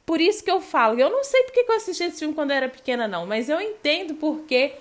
[0.04, 2.50] Por isso que eu falo, eu não sei porque que eu assisti esse filme quando
[2.50, 4.74] eu era pequena, não, mas eu entendo porque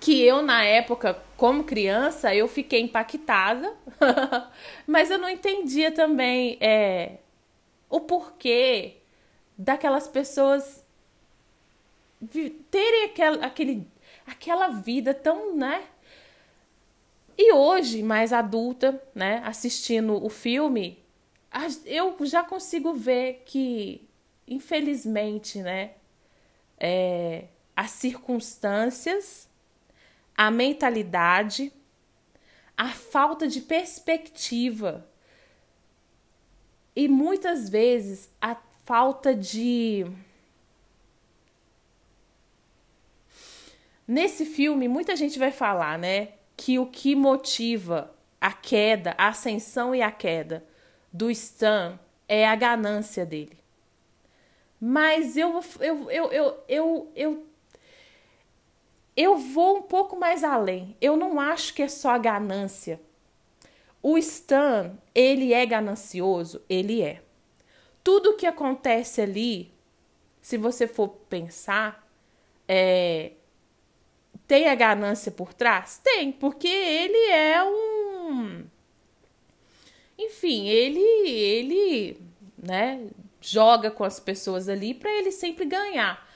[0.00, 3.72] que eu, na época, como criança, eu fiquei impactada,
[4.84, 7.18] mas eu não entendia também é,
[7.88, 8.96] o porquê
[9.56, 10.81] daquelas pessoas
[12.70, 13.86] terem aquela, aquele,
[14.26, 15.84] aquela vida tão, né?
[17.36, 21.02] E hoje, mais adulta, né, assistindo o filme,
[21.86, 24.06] eu já consigo ver que,
[24.46, 25.92] infelizmente, né,
[26.78, 29.48] é, as circunstâncias,
[30.36, 31.72] a mentalidade,
[32.76, 35.06] a falta de perspectiva
[36.94, 40.06] e muitas vezes a falta de.
[44.12, 49.94] Nesse filme, muita gente vai falar, né, que o que motiva a queda, a ascensão
[49.94, 50.62] e a queda
[51.10, 51.98] do Stan
[52.28, 53.56] é a ganância dele.
[54.78, 57.46] Mas eu, eu, eu, eu, eu, eu
[59.16, 60.94] eu vou um pouco mais além.
[61.00, 63.00] Eu não acho que é só a ganância.
[64.02, 66.60] O Stan, ele é ganancioso?
[66.68, 67.22] Ele é.
[68.04, 69.72] Tudo que acontece ali,
[70.42, 72.06] se você for pensar,
[72.68, 73.32] é,
[74.52, 75.98] tem a ganância por trás?
[76.04, 78.66] Tem, porque ele é um.
[80.18, 82.20] Enfim, ele, ele,
[82.62, 83.06] né,
[83.40, 86.28] joga com as pessoas ali para ele sempre ganhar.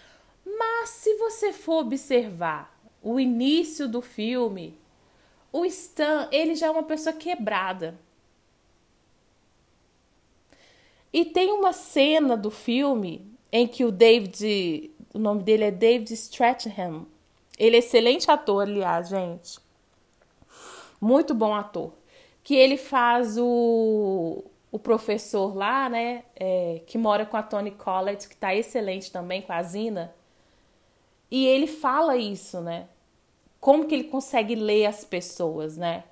[0.46, 4.78] Mas se você for observar o início do filme,
[5.52, 8.00] o Stan, ele já é uma pessoa quebrada.
[11.12, 16.10] E tem uma cena do filme em que o David, o nome dele é David
[16.14, 17.14] Strathairn.
[17.56, 19.58] Ele é excelente ator, aliás, gente.
[21.00, 21.92] Muito bom ator.
[22.42, 26.24] Que ele faz o, o professor lá, né?
[26.34, 30.14] É, que mora com a Tony Collett, que tá excelente também, com a Zina.
[31.30, 32.88] E ele fala isso, né?
[33.58, 36.04] Como que ele consegue ler as pessoas, né?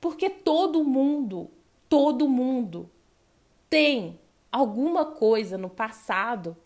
[0.00, 1.50] Porque todo mundo,
[1.88, 2.88] todo mundo
[3.68, 4.20] tem
[4.52, 6.56] alguma coisa no passado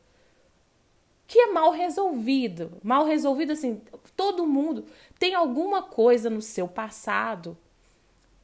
[1.31, 2.73] que é mal resolvido.
[2.83, 3.81] Mal resolvido assim,
[4.16, 7.57] todo mundo tem alguma coisa no seu passado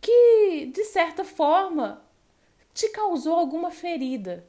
[0.00, 2.06] que de certa forma
[2.72, 4.46] te causou alguma ferida.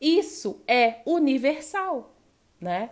[0.00, 2.14] Isso é universal,
[2.60, 2.90] né?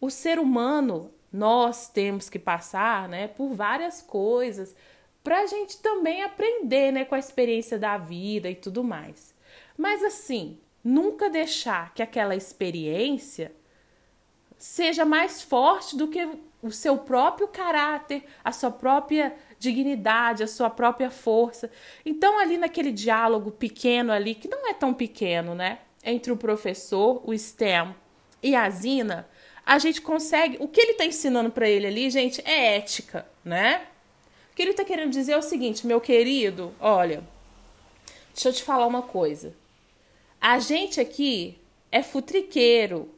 [0.00, 4.74] o ser humano, nós temos que passar né, por várias coisas
[5.22, 9.32] para a gente também aprender né, com a experiência da vida e tudo mais.
[9.76, 13.52] Mas assim, nunca deixar que aquela experiência
[14.60, 16.28] seja mais forte do que
[16.62, 21.70] o seu próprio caráter, a sua própria dignidade, a sua própria força.
[22.04, 25.78] Então, ali naquele diálogo pequeno ali, que não é tão pequeno, né?
[26.04, 27.94] Entre o professor, o STEM
[28.42, 29.26] e a Zina,
[29.64, 30.58] a gente consegue.
[30.60, 33.86] O que ele está ensinando para ele ali, gente, é ética, né?
[34.52, 37.24] O que ele está querendo dizer é o seguinte, meu querido, olha,
[38.34, 39.54] deixa eu te falar uma coisa.
[40.38, 41.58] A gente aqui
[41.90, 43.08] é futriqueiro.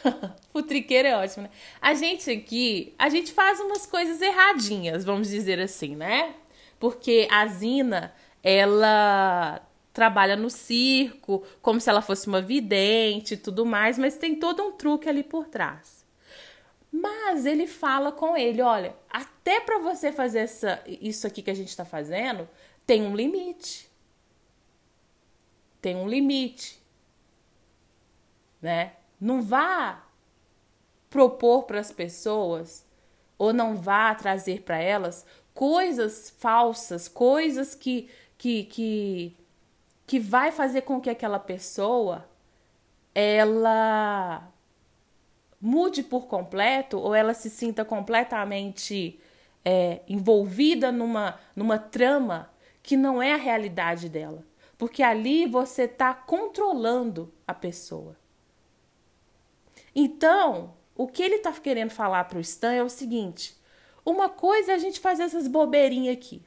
[0.52, 1.50] futriqueiro é ótimo, né?
[1.80, 6.34] A gente aqui, a gente faz umas coisas erradinhas, vamos dizer assim, né?
[6.78, 9.60] Porque a Zina, ela
[9.92, 14.62] trabalha no circo, como se ela fosse uma vidente e tudo mais, mas tem todo
[14.62, 16.04] um truque ali por trás.
[16.90, 21.54] Mas ele fala com ele, olha, até para você fazer essa, isso aqui que a
[21.54, 22.48] gente está fazendo,
[22.86, 23.90] tem um limite.
[25.80, 26.80] Tem um limite,
[28.60, 28.92] né?
[29.22, 30.04] Não vá
[31.08, 32.84] propor para as pessoas
[33.38, 39.36] ou não vá trazer para elas coisas falsas, coisas que que, que
[40.04, 42.28] que vai fazer com que aquela pessoa
[43.14, 44.52] ela
[45.60, 49.20] mude por completo ou ela se sinta completamente
[49.64, 52.50] é, envolvida numa, numa trama
[52.82, 54.44] que não é a realidade dela.
[54.76, 58.20] Porque ali você está controlando a pessoa.
[59.94, 63.56] Então, o que ele está querendo falar para o Stan é o seguinte:
[64.04, 66.42] uma coisa é a gente fazer essas bobeirinhas aqui.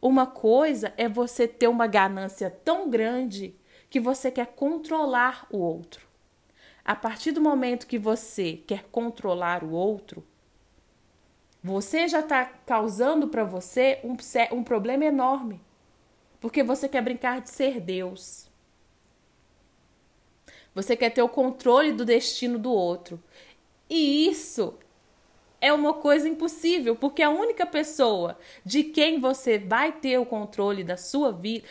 [0.00, 3.54] Uma coisa é você ter uma ganância tão grande
[3.90, 6.06] que você quer controlar o outro.
[6.84, 10.24] A partir do momento que você quer controlar o outro,
[11.62, 14.16] você já está causando para você um,
[14.56, 15.60] um problema enorme.
[16.40, 18.47] Porque você quer brincar de ser Deus.
[20.74, 23.22] Você quer ter o controle do destino do outro.
[23.88, 24.74] E isso
[25.60, 30.84] é uma coisa impossível, porque a única pessoa de quem você vai ter o controle
[30.84, 31.66] da sua vida,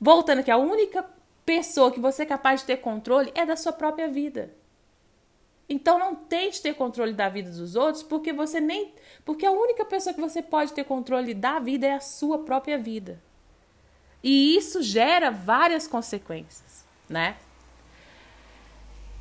[0.00, 1.04] voltando aqui, a única
[1.44, 4.54] pessoa que você é capaz de ter controle é da sua própria vida.
[5.68, 8.92] Então não tente ter controle da vida dos outros, porque você nem,
[9.24, 12.78] porque a única pessoa que você pode ter controle da vida é a sua própria
[12.78, 13.20] vida.
[14.22, 17.36] E isso gera várias consequências, né?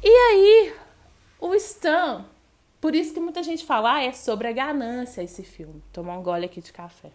[0.04, 0.76] E aí,
[1.40, 2.26] o Stan
[2.82, 5.84] por isso que muita gente fala, ah, é sobre a ganância esse filme.
[5.94, 7.12] Tomar um gole aqui de café.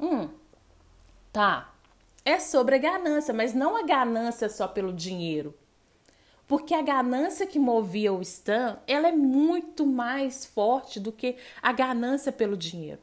[0.00, 0.28] Hum,
[1.32, 1.72] tá.
[2.24, 5.54] É sobre a ganância, mas não a ganância só pelo dinheiro.
[6.48, 11.72] Porque a ganância que movia o Stan, ela é muito mais forte do que a
[11.72, 13.00] ganância pelo dinheiro.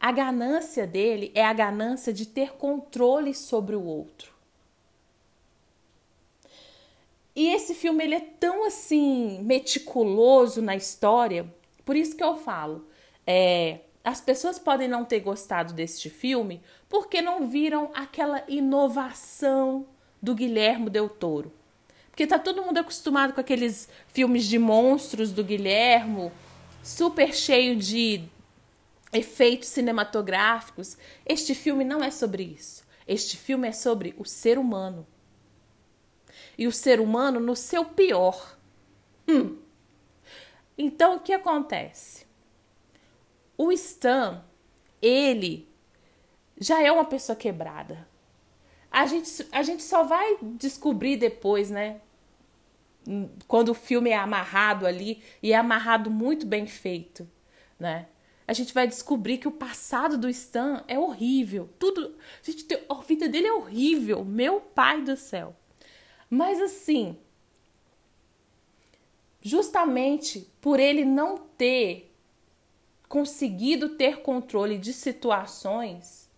[0.00, 4.32] A ganância dele é a ganância de ter controle sobre o outro.
[7.38, 11.46] E esse filme ele é tão assim meticuloso na história,
[11.84, 12.88] por isso que eu falo,
[13.24, 19.86] é, as pessoas podem não ter gostado deste filme porque não viram aquela inovação
[20.20, 21.52] do Guilherme Del Toro.
[22.10, 26.32] Porque tá todo mundo acostumado com aqueles filmes de monstros do Guilhermo
[26.82, 28.24] super cheio de
[29.12, 30.98] efeitos cinematográficos.
[31.24, 32.82] Este filme não é sobre isso.
[33.06, 35.06] Este filme é sobre o ser humano.
[36.58, 38.58] E o ser humano no seu pior.
[39.28, 39.56] Hum.
[40.76, 42.26] Então, o que acontece?
[43.56, 44.44] O Stan,
[45.00, 45.68] ele
[46.60, 48.06] já é uma pessoa quebrada.
[48.90, 52.00] A gente, a gente só vai descobrir depois, né?
[53.46, 57.28] Quando o filme é amarrado ali, e é amarrado muito bem feito,
[57.78, 58.06] né?
[58.46, 61.68] A gente vai descobrir que o passado do Stan é horrível.
[61.78, 62.16] Tudo.
[62.42, 64.24] A, gente, a vida dele é horrível.
[64.24, 65.54] Meu pai do céu.
[66.30, 67.16] Mas assim,
[69.40, 72.14] justamente por ele não ter
[73.08, 76.28] conseguido ter controle de situações,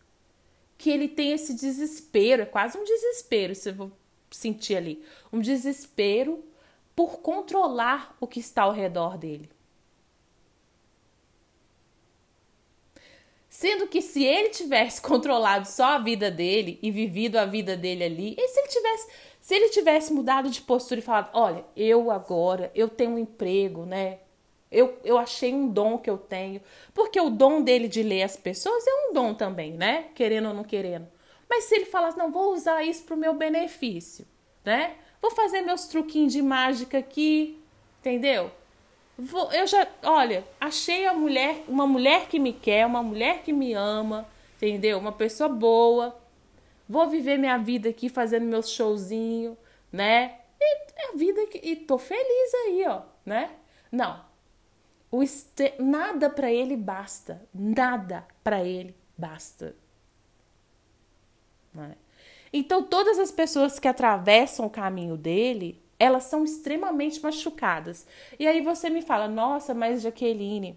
[0.78, 3.92] que ele tem esse desespero, é quase um desespero, se eu vou
[4.30, 6.44] sentir ali, um desespero
[6.94, 9.50] por controlar o que está ao redor dele.
[13.48, 18.04] Sendo que se ele tivesse controlado só a vida dele e vivido a vida dele
[18.04, 19.08] ali, e se ele tivesse
[19.40, 23.84] se ele tivesse mudado de postura e falado: olha, eu agora, eu tenho um emprego,
[23.86, 24.18] né?
[24.70, 26.60] Eu, eu achei um dom que eu tenho.
[26.94, 30.06] Porque o dom dele de ler as pessoas é um dom também, né?
[30.14, 31.08] Querendo ou não querendo.
[31.48, 34.26] Mas se ele falasse: não, vou usar isso para o meu benefício,
[34.64, 34.94] né?
[35.20, 37.58] Vou fazer meus truquinhos de mágica aqui,
[37.98, 38.50] entendeu?
[39.18, 43.52] Vou, eu já, olha, achei a mulher, uma mulher que me quer, uma mulher que
[43.52, 44.26] me ama,
[44.56, 44.98] entendeu?
[44.98, 46.16] Uma pessoa boa
[46.90, 49.56] vou viver minha vida aqui fazendo meus showzinho,
[49.92, 50.40] né?
[50.60, 53.52] E é a vida que e tô feliz aí, ó, né?
[53.92, 54.24] Não.
[55.08, 55.72] O este...
[55.78, 59.76] nada para ele basta, nada para ele basta.
[61.72, 61.94] Né?
[62.52, 68.04] Então todas as pessoas que atravessam o caminho dele, elas são extremamente machucadas.
[68.36, 70.76] E aí você me fala: "Nossa, mas Jaqueline,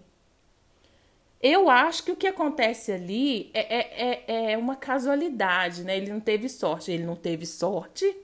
[1.46, 5.94] eu acho que o que acontece ali é, é, é, é uma casualidade, né?
[5.94, 6.90] Ele não teve sorte.
[6.90, 8.16] Ele não teve sorte,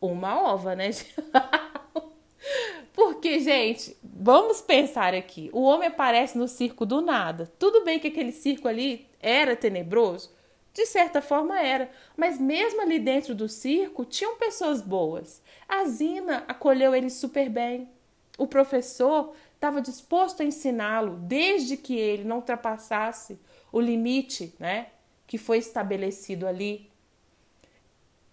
[0.00, 0.90] uma ova, né?
[2.92, 5.48] Porque, gente, vamos pensar aqui.
[5.52, 7.52] O homem aparece no circo do nada.
[7.56, 10.34] Tudo bem que aquele circo ali era tenebroso,
[10.74, 15.40] de certa forma era, mas mesmo ali dentro do circo tinham pessoas boas.
[15.68, 17.88] A Zina acolheu ele super bem.
[18.36, 19.34] O professor
[19.66, 23.36] estava disposto a ensiná-lo desde que ele não ultrapassasse
[23.72, 24.88] o limite, né,
[25.26, 26.88] que foi estabelecido ali.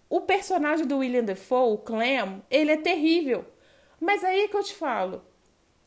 [0.08, 3.44] O personagem do William Defoe, o Clem, ele é terrível.
[4.00, 5.24] Mas aí que eu te falo,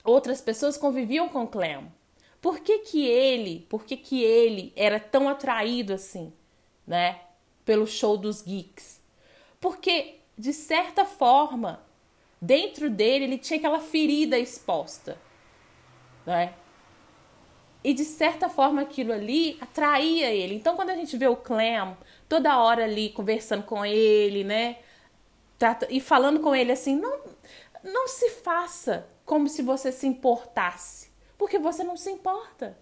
[0.04, 1.88] outras pessoas conviviam com Clem.
[2.42, 6.34] Por que, que ele, por que, que ele era tão atraído assim,
[6.86, 7.22] né,
[7.64, 9.00] pelo show dos geeks?
[9.62, 11.82] Porque de certa forma,
[12.42, 15.18] dentro dele ele tinha aquela ferida exposta
[16.28, 16.54] né?
[17.84, 20.56] E de certa forma aquilo ali atraía ele.
[20.56, 21.96] Então quando a gente vê o Clem
[22.28, 24.78] toda hora ali conversando com ele, né?
[25.90, 27.22] E falando com ele assim, não,
[27.84, 32.78] não se faça como se você se importasse, porque você não se importa.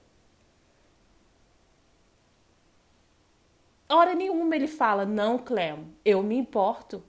[3.87, 7.03] Hora nenhuma ele fala, não, Clem, eu me importo.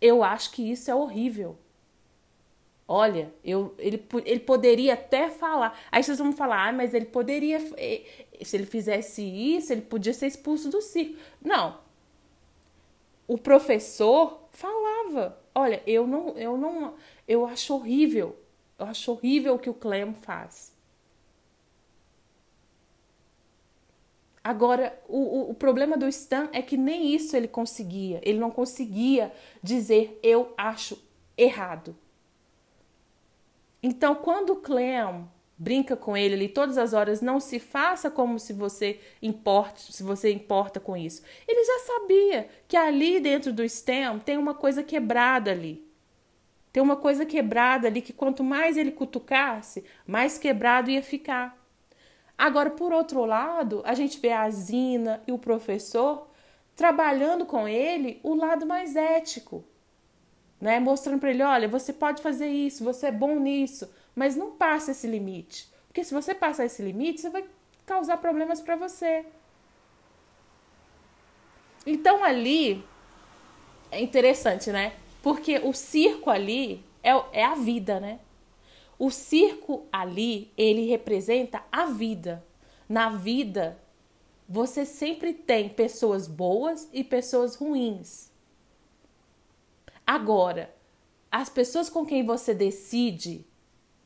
[0.00, 1.56] Eu acho que isso é horrível.
[2.86, 5.78] Olha, eu, ele, ele poderia até falar.
[5.90, 7.58] Aí vocês vão falar, ah, mas ele poderia.
[7.60, 11.18] Se ele fizesse isso, ele podia ser expulso do circo.
[11.42, 11.78] Não.
[13.26, 16.94] O professor falava: olha, eu não, eu não.
[17.26, 18.36] Eu acho horrível.
[18.78, 20.74] Eu acho horrível o que o Clem faz.
[24.42, 28.20] Agora, o, o, o, problema do Stan é que nem isso ele conseguia.
[28.22, 29.32] Ele não conseguia
[29.62, 31.02] dizer eu acho
[31.34, 31.96] errado.
[33.86, 35.28] Então, quando Clem
[35.58, 40.02] brinca com ele ali todas as horas, não se faça como se você importe, se
[40.02, 41.22] você importa com isso.
[41.46, 45.86] Ele já sabia que ali dentro do STEM tem uma coisa quebrada ali.
[46.72, 51.54] Tem uma coisa quebrada ali que quanto mais ele cutucasse, mais quebrado ia ficar.
[52.38, 56.30] Agora, por outro lado, a gente vê a Zina e o professor
[56.74, 59.62] trabalhando com ele o lado mais ético,
[60.64, 60.80] né?
[60.80, 63.86] Mostrando para ele, olha, você pode fazer isso, você é bom nisso,
[64.16, 67.44] mas não passa esse limite, porque se você passar esse limite, você vai
[67.84, 69.26] causar problemas para você.
[71.84, 72.82] Então ali
[73.90, 74.94] é interessante, né?
[75.22, 77.10] Porque o circo ali é,
[77.40, 78.20] é a vida, né?
[78.98, 82.42] O circo ali, ele representa a vida.
[82.88, 83.78] Na vida,
[84.48, 88.32] você sempre tem pessoas boas e pessoas ruins.
[90.06, 90.74] Agora,
[91.30, 93.46] as pessoas com quem você decide,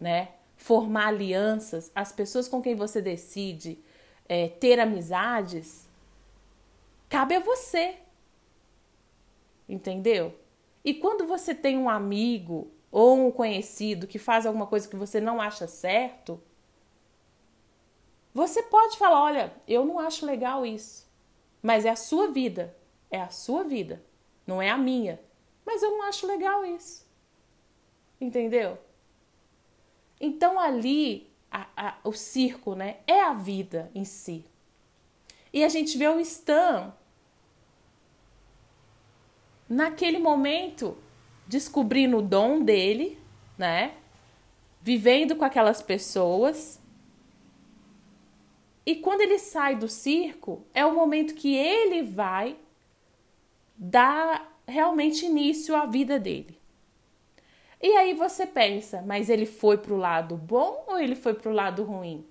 [0.01, 3.79] né, formar alianças, as pessoas com quem você decide
[4.29, 5.89] é, ter amizades,
[7.09, 7.97] cabe a você.
[9.69, 10.35] Entendeu?
[10.85, 15.21] E quando você tem um amigo ou um conhecido que faz alguma coisa que você
[15.21, 16.41] não acha certo,
[18.33, 21.07] você pode falar: olha, eu não acho legal isso,
[21.61, 22.75] mas é a sua vida,
[23.11, 24.03] é a sua vida,
[24.47, 25.21] não é a minha.
[25.69, 27.07] Mas eu não acho legal isso.
[28.19, 28.79] Entendeu?
[30.19, 34.47] Então ali a, a, o circo, né, é a vida em si.
[35.53, 36.95] E a gente vê o Stan
[39.69, 40.97] naquele momento
[41.47, 43.19] descobrindo o dom dele,
[43.59, 43.95] né?
[44.81, 46.81] Vivendo com aquelas pessoas.
[48.87, 52.57] E quando ele sai do circo, é o momento que ele vai
[53.77, 56.59] dar realmente início à vida dele.
[57.81, 61.51] E aí você pensa, mas ele foi para o lado bom ou ele foi para
[61.51, 62.27] o lado ruim?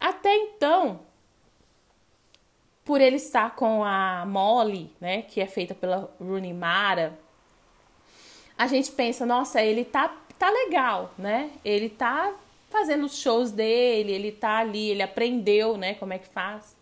[0.00, 1.00] Até então,
[2.84, 7.18] por ele estar com a Molly, né, que é feita pela Rooney Mara,
[8.56, 10.08] a gente pensa, nossa, ele tá,
[10.38, 11.50] tá legal, né?
[11.64, 12.34] Ele tá
[12.70, 16.76] fazendo os shows dele, ele tá ali, ele aprendeu, né, como é que faz.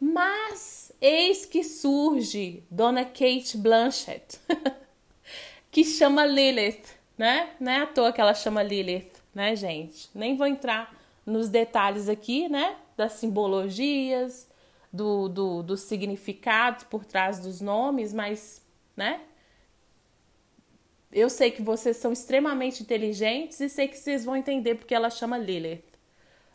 [0.00, 4.38] Mas eis que surge Dona Kate Blanchett,
[5.70, 6.84] que chama Lilith,
[7.16, 7.50] né?
[7.60, 10.08] Não é à toa que ela chama Lilith, né, gente?
[10.14, 10.94] Nem vou entrar
[11.24, 14.48] nos detalhes aqui, né, das simbologias,
[14.92, 18.64] do, do, do significado por trás dos nomes, mas,
[18.96, 19.20] né?
[21.12, 25.10] Eu sei que vocês são extremamente inteligentes e sei que vocês vão entender porque ela
[25.10, 25.84] chama Lilith,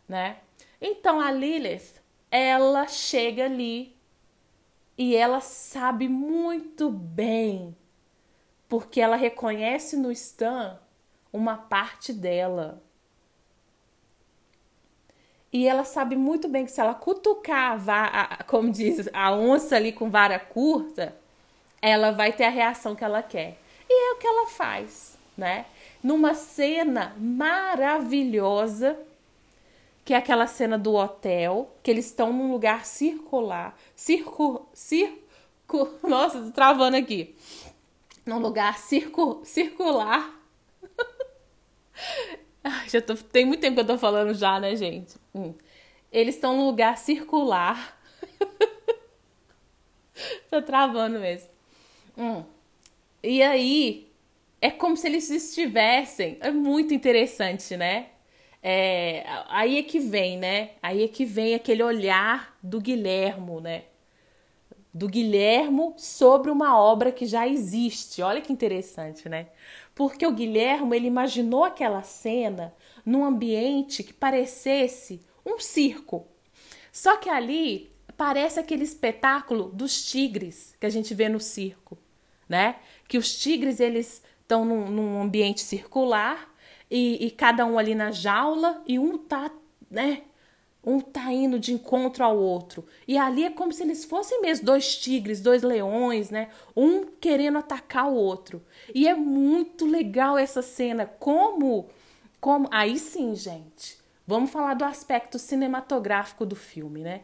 [0.07, 0.37] né?
[0.79, 3.95] Então a Lilith, ela chega ali
[5.01, 7.75] e ela sabe muito bem,
[8.69, 10.79] porque ela reconhece no Stan
[11.33, 12.83] uma parte dela.
[15.51, 19.75] E ela sabe muito bem que se ela cutucar, a, a, como diz, a onça
[19.75, 21.17] ali com vara curta,
[21.81, 23.57] ela vai ter a reação que ela quer.
[23.89, 25.65] E é o que ela faz, né?
[26.03, 28.99] Numa cena maravilhosa,
[30.03, 36.41] que é aquela cena do hotel, que eles estão num lugar circular, circo, circo, nossa,
[36.41, 37.35] tô travando aqui.
[38.25, 40.39] Num lugar circo, circular.
[42.87, 45.15] já tô, tem muito tempo que eu tô falando já, né, gente?
[45.33, 45.53] Hum.
[46.11, 47.99] Eles estão num lugar circular.
[50.49, 51.49] tô travando mesmo.
[52.17, 52.43] Hum.
[53.23, 54.11] E aí,
[54.59, 56.37] é como se eles estivessem.
[56.41, 58.10] É muito interessante, né?
[58.63, 60.71] É, aí é que vem, né?
[60.81, 63.85] Aí é que vem aquele olhar do Guilhermo, né?
[64.93, 68.21] Do Guilhermo sobre uma obra que já existe.
[68.21, 69.47] Olha que interessante, né?
[69.95, 72.73] Porque o Guilhermo ele imaginou aquela cena
[73.05, 76.27] num ambiente que parecesse um circo.
[76.91, 81.97] Só que ali parece aquele espetáculo dos tigres que a gente vê no circo,
[82.47, 82.75] né?
[83.07, 86.50] Que os tigres eles estão num, num ambiente circular
[86.91, 89.49] e, e cada um ali na jaula e um tá,
[89.89, 90.23] né?
[90.83, 92.85] Um tá indo de encontro ao outro.
[93.07, 96.49] E ali é como se eles fossem mesmo dois tigres, dois leões, né?
[96.75, 98.61] Um querendo atacar o outro.
[98.93, 101.05] E é muito legal essa cena.
[101.05, 101.87] Como.
[102.41, 103.97] como Aí sim, gente.
[104.27, 107.21] Vamos falar do aspecto cinematográfico do filme, né?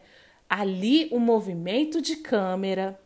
[0.48, 2.98] Ali o movimento de câmera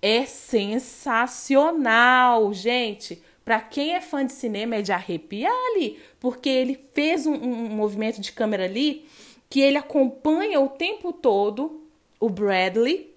[0.00, 3.20] é sensacional, gente.
[3.44, 7.68] Para quem é fã de cinema é de arrepiar ali, porque ele fez um, um,
[7.68, 9.04] movimento de câmera ali
[9.50, 11.82] que ele acompanha o tempo todo
[12.20, 13.12] o Bradley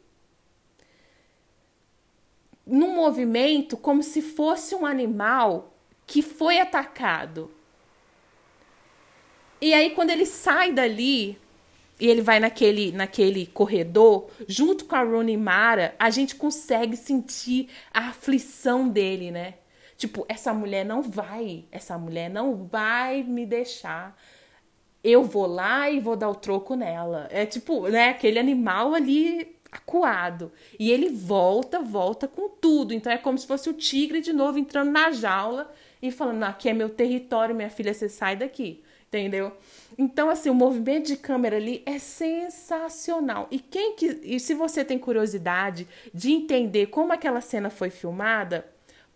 [2.66, 5.76] num movimento como se fosse um animal
[6.08, 7.52] que foi atacado.
[9.62, 11.38] E aí quando ele sai dali
[12.00, 17.70] e ele vai naquele naquele corredor junto com a Rooney Mara, a gente consegue sentir
[17.94, 19.54] a aflição dele, né?
[19.98, 24.18] Tipo, essa mulher não vai, essa mulher não vai me deixar.
[25.04, 27.28] Eu vou lá e vou dar o troco nela.
[27.32, 30.52] É tipo, né, aquele animal ali acuado.
[30.80, 32.94] E ele volta, volta com tudo.
[32.94, 35.72] Então é como se fosse o tigre de novo entrando na jaula
[36.02, 38.84] e falando: aqui é meu território, minha filha, você sai daqui.
[39.08, 39.54] Entendeu?
[39.98, 43.48] Então, assim, o movimento de câmera ali é sensacional.
[43.50, 48.66] E quem que, e se você tem curiosidade de entender como aquela cena foi filmada,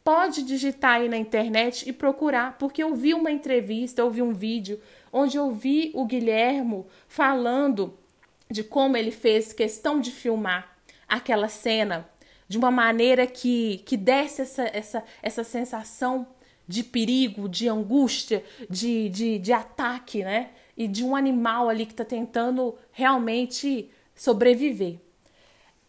[0.03, 4.33] pode digitar aí na internet e procurar, porque eu vi uma entrevista, eu vi um
[4.33, 4.79] vídeo
[5.11, 7.97] onde eu vi o Guilhermo falando
[8.49, 10.75] de como ele fez questão de filmar
[11.07, 12.09] aquela cena
[12.47, 16.27] de uma maneira que, que desse essa, essa, essa sensação
[16.67, 20.51] de perigo, de angústia, de, de, de ataque, né?
[20.77, 24.99] E de um animal ali que está tentando realmente sobreviver.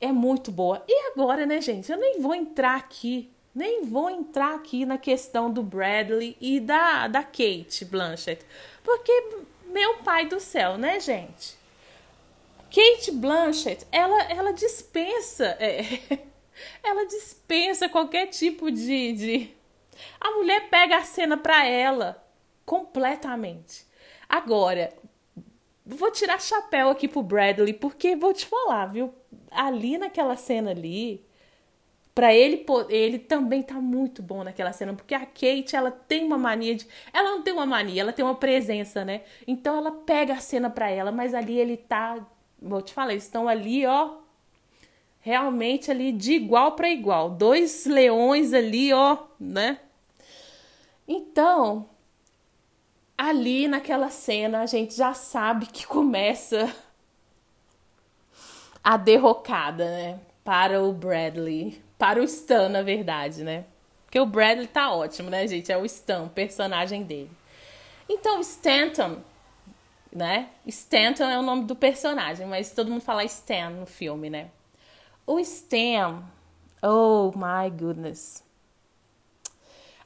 [0.00, 0.82] É muito boa.
[0.88, 1.90] E agora, né, gente?
[1.90, 7.08] Eu nem vou entrar aqui, nem vou entrar aqui na questão do Bradley e da,
[7.08, 8.44] da Kate Blanchett.
[8.82, 9.12] Porque,
[9.66, 11.58] meu pai do céu, né, gente?
[12.70, 15.56] Kate Blanchett, ela, ela dispensa.
[15.58, 15.82] É,
[16.82, 19.60] ela dispensa qualquer tipo de, de
[20.20, 22.22] a mulher pega a cena para ela
[22.64, 23.86] completamente.
[24.28, 24.92] Agora,
[25.84, 29.12] vou tirar chapéu aqui pro Bradley, porque vou te falar, viu?
[29.50, 31.24] Ali naquela cena ali,
[32.20, 36.36] para ele ele também tá muito bom naquela cena, porque a Kate, ela tem uma
[36.36, 39.22] mania de, ela não tem uma mania, ela tem uma presença, né?
[39.46, 42.18] Então ela pega a cena para ela, mas ali ele tá,
[42.60, 44.18] vou te falar, eles estão ali, ó,
[45.20, 49.78] realmente ali de igual para igual, dois leões ali, ó, né?
[51.08, 51.88] Então,
[53.16, 56.70] ali naquela cena, a gente já sabe que começa
[58.84, 60.20] a derrocada, né?
[60.44, 61.88] Para o Bradley.
[62.00, 63.66] Para o Stan, na verdade, né?
[64.06, 65.70] Porque o Bradley tá ótimo, né, gente?
[65.70, 67.30] É o Stan, o personagem dele.
[68.08, 69.18] Então, Stanton,
[70.10, 70.48] né?
[70.66, 74.50] Stanton é o nome do personagem, mas todo mundo fala Stan no filme, né?
[75.26, 76.24] O Stan,
[76.82, 78.42] oh my goodness.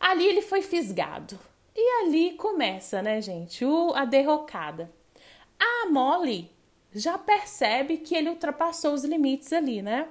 [0.00, 1.38] Ali ele foi fisgado.
[1.76, 4.90] E ali começa, né, gente, o, a derrocada.
[5.60, 6.50] A Molly
[6.92, 10.08] já percebe que ele ultrapassou os limites ali, né?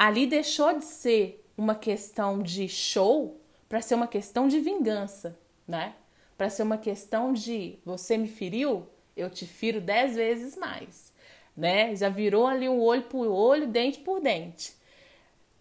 [0.00, 3.38] Ali deixou de ser uma questão de show
[3.68, 5.38] para ser uma questão de vingança,
[5.68, 5.94] né?
[6.38, 11.12] Para ser uma questão de você me feriu, eu te firo dez vezes mais,
[11.54, 11.94] né?
[11.94, 14.72] Já virou ali um olho por olho, dente por dente.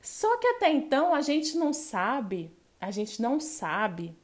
[0.01, 4.15] Só que até então a gente não sabe a gente não sabe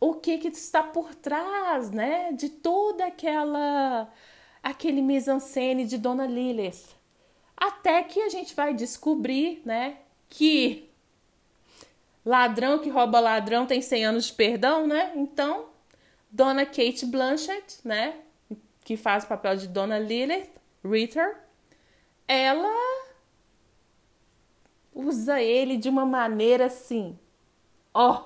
[0.00, 4.08] o que que está por trás, né, de toda aquela
[4.62, 6.97] aquele mise-en-scène de Dona Lilith.
[7.58, 9.98] Até que a gente vai descobrir, né,
[10.28, 10.88] que
[12.24, 15.12] ladrão que rouba ladrão tem 100 anos de perdão, né?
[15.16, 15.66] Então,
[16.30, 18.14] Dona Kate Blanchett, né,
[18.84, 20.50] que faz o papel de Dona Lilith
[20.84, 21.36] Ritter,
[22.26, 22.72] ela
[24.94, 27.18] usa ele de uma maneira assim
[28.00, 28.24] Ó, oh,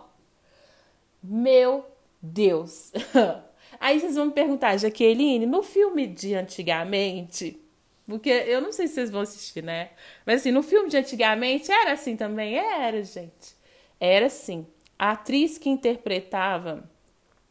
[1.22, 1.86] meu
[2.20, 2.92] Deus.
[3.80, 7.58] Aí vocês vão me perguntar, Jaqueline, no filme de antigamente,
[8.06, 9.90] porque eu não sei se vocês vão assistir, né?
[10.26, 12.56] Mas assim, no filme de antigamente era assim também?
[12.56, 13.54] Era, gente.
[14.00, 14.66] Era assim.
[14.98, 16.88] A atriz que interpretava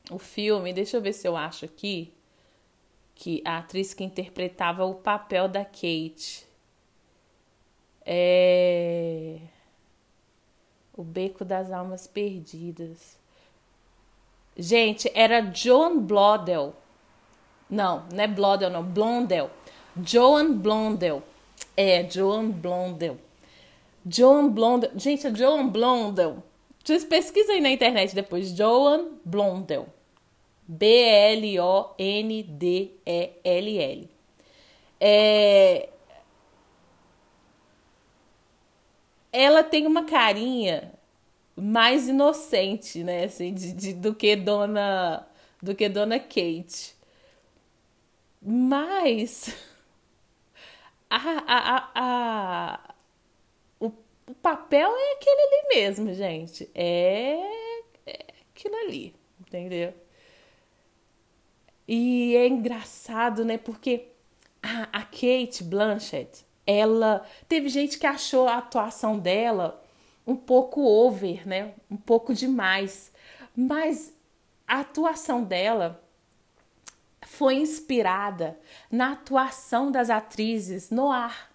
[0.09, 2.13] o filme, deixa eu ver se eu acho aqui,
[3.15, 6.45] que a atriz que interpretava o papel da Kate.
[8.05, 9.39] É.
[10.93, 13.17] O Beco das Almas Perdidas.
[14.57, 16.75] Gente, era Joan Blondell.
[17.69, 18.83] Não, não é Blondell, não.
[18.83, 19.49] Blondell.
[19.97, 21.23] Joan Blondell.
[21.75, 23.17] É, Joan Blondell.
[24.05, 24.91] Joan Blondell.
[24.97, 26.43] Gente, a Joan Blondell.
[26.83, 28.49] Vocês pesquisem na internet depois.
[28.55, 29.87] Joan Blondell.
[30.67, 31.69] B-L-O-N-D-E-L-L.
[35.03, 35.89] É,
[39.31, 40.93] ela tem uma carinha
[41.55, 45.27] mais inocente, né, assim, de, de, do que Dona
[45.61, 46.95] do que Dona Kate.
[48.41, 49.55] Mas
[51.11, 52.79] a, a, a,
[53.79, 53.87] o,
[54.27, 56.69] o, papel é aquele ali mesmo, gente.
[56.73, 57.37] É,
[58.05, 59.93] é aquilo ali, entendeu?
[61.85, 63.57] E é engraçado, né?
[63.57, 64.07] Porque
[64.63, 69.83] a, a Kate Blanchett, ela teve gente que achou a atuação dela
[70.25, 71.73] um pouco over, né?
[71.89, 73.11] Um pouco demais.
[73.53, 74.13] Mas
[74.65, 76.00] a atuação dela
[77.41, 78.55] foi inspirada
[78.91, 81.51] na atuação das atrizes no ar.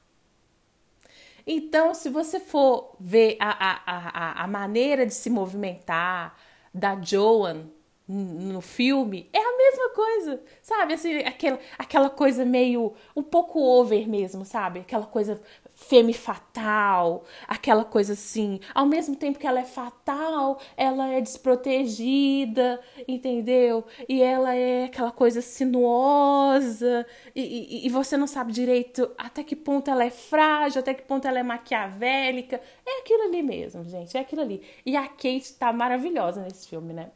[1.47, 6.37] Então, se você for ver a, a, a, a maneira de se movimentar
[6.75, 7.67] da Joan
[8.09, 10.95] no filme é a mesma coisa, sabe?
[10.95, 14.81] Assim, aquela, aquela coisa meio um pouco over mesmo, sabe?
[14.81, 15.41] Aquela coisa
[15.77, 18.59] femme fatal, aquela coisa assim.
[18.75, 23.85] Ao mesmo tempo que ela é fatal, ela é desprotegida, entendeu?
[24.09, 29.55] E ela é aquela coisa sinuosa, e, e, e você não sabe direito até que
[29.55, 32.61] ponto ela é frágil, até que ponto ela é maquiavélica.
[32.85, 34.63] É aquilo ali mesmo, gente, é aquilo ali.
[34.85, 37.11] E a Kate tá maravilhosa nesse filme, né?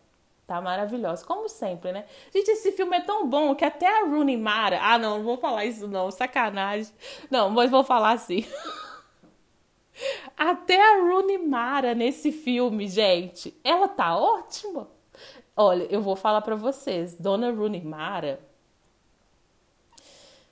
[0.51, 2.07] Tá maravilhosa, como sempre, né?
[2.35, 4.81] Gente, esse filme é tão bom que até a Rooney Mara.
[4.83, 6.93] Ah, não, não vou falar isso, não, sacanagem.
[7.31, 8.45] Não, mas vou falar assim.
[10.37, 14.89] Até a Rooney Mara nesse filme, gente, ela tá ótima.
[15.57, 18.41] Olha, eu vou falar para vocês, Dona Rooney Mara.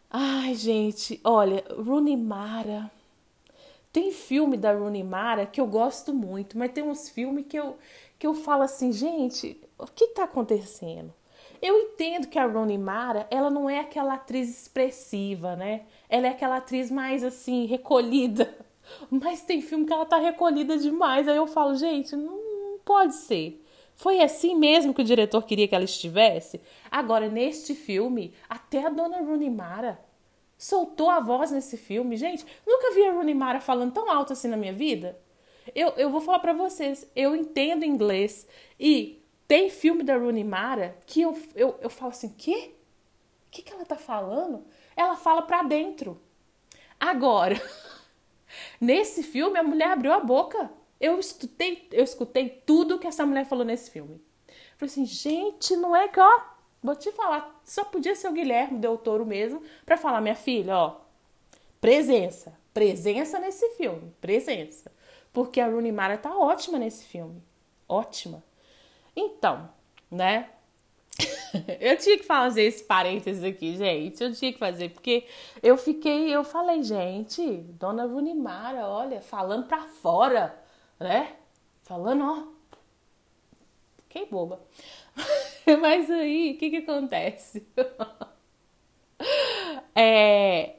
[0.09, 2.88] Ai, gente, olha, Rooney Mara.
[3.99, 7.76] Tem filme da Rooney Mara que eu gosto muito, mas tem uns filmes que eu,
[8.16, 11.12] que eu falo assim, gente, o que tá acontecendo?
[11.61, 15.82] Eu entendo que a Rooney Mara, ela não é aquela atriz expressiva, né?
[16.09, 18.57] Ela é aquela atriz mais assim, recolhida.
[19.11, 21.26] Mas tem filme que ela tá recolhida demais.
[21.26, 23.61] Aí eu falo, gente, não, não pode ser.
[23.96, 26.61] Foi assim mesmo que o diretor queria que ela estivesse?
[26.88, 29.99] Agora, neste filme, até a dona Rooney Mara
[30.59, 32.16] soltou a voz nesse filme.
[32.16, 35.18] Gente, nunca vi a Rooney Mara falando tão alto assim na minha vida.
[35.74, 38.46] Eu, eu vou falar para vocês, eu entendo inglês
[38.80, 42.74] e tem filme da Rooney Mara que eu, eu, eu falo assim, quê?
[43.46, 44.66] O que, que ela tá falando?
[44.96, 46.20] Ela fala pra dentro.
[46.98, 47.54] Agora,
[48.80, 50.70] nesse filme, a mulher abriu a boca.
[51.00, 54.20] Eu escutei, eu escutei tudo que essa mulher falou nesse filme.
[54.76, 56.40] Falei assim, gente, não é que, ó,
[56.82, 60.76] vou te falar, só podia ser o Guilherme Del Toro mesmo para falar, minha filha,
[60.76, 60.96] ó,
[61.80, 64.92] presença, presença nesse filme, presença.
[65.32, 67.42] Porque a Rooney Mara tá ótima nesse filme,
[67.88, 68.42] ótima.
[69.14, 69.68] Então,
[70.10, 70.50] né?
[71.80, 74.22] eu tinha que fazer esse parênteses aqui, gente.
[74.22, 75.26] Eu tinha que fazer, porque
[75.62, 77.42] eu fiquei, eu falei, gente,
[77.78, 80.56] Dona Runimara, olha, falando pra fora,
[80.98, 81.36] né?
[81.82, 82.78] Falando, ó.
[84.04, 84.60] Fiquei boba.
[85.80, 87.66] Mas aí, o que que acontece?
[89.94, 90.74] é.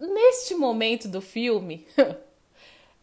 [0.00, 1.86] Neste momento do filme,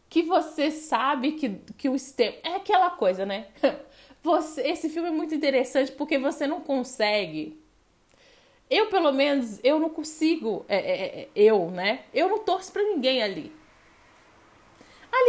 [0.10, 2.36] que você sabe que, que o STEM.
[2.44, 3.48] É aquela coisa, né?
[4.24, 7.60] Você, esse filme é muito interessante porque você não consegue.
[8.70, 10.66] Eu, pelo menos, eu não consigo.
[10.68, 12.06] É, é, é eu, né?
[12.14, 13.52] Eu não torço pra ninguém ali.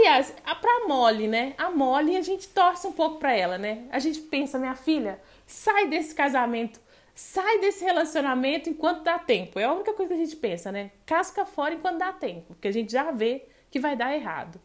[0.07, 1.52] Aliás, a, pra Molly, né?
[1.59, 3.88] A Molly, a gente torce um pouco pra ela, né?
[3.90, 6.80] A gente pensa, minha filha, sai desse casamento,
[7.12, 9.59] sai desse relacionamento enquanto dá tempo.
[9.59, 10.92] É a única coisa que a gente pensa, né?
[11.04, 14.61] Casca fora enquanto dá tempo, porque a gente já vê que vai dar errado.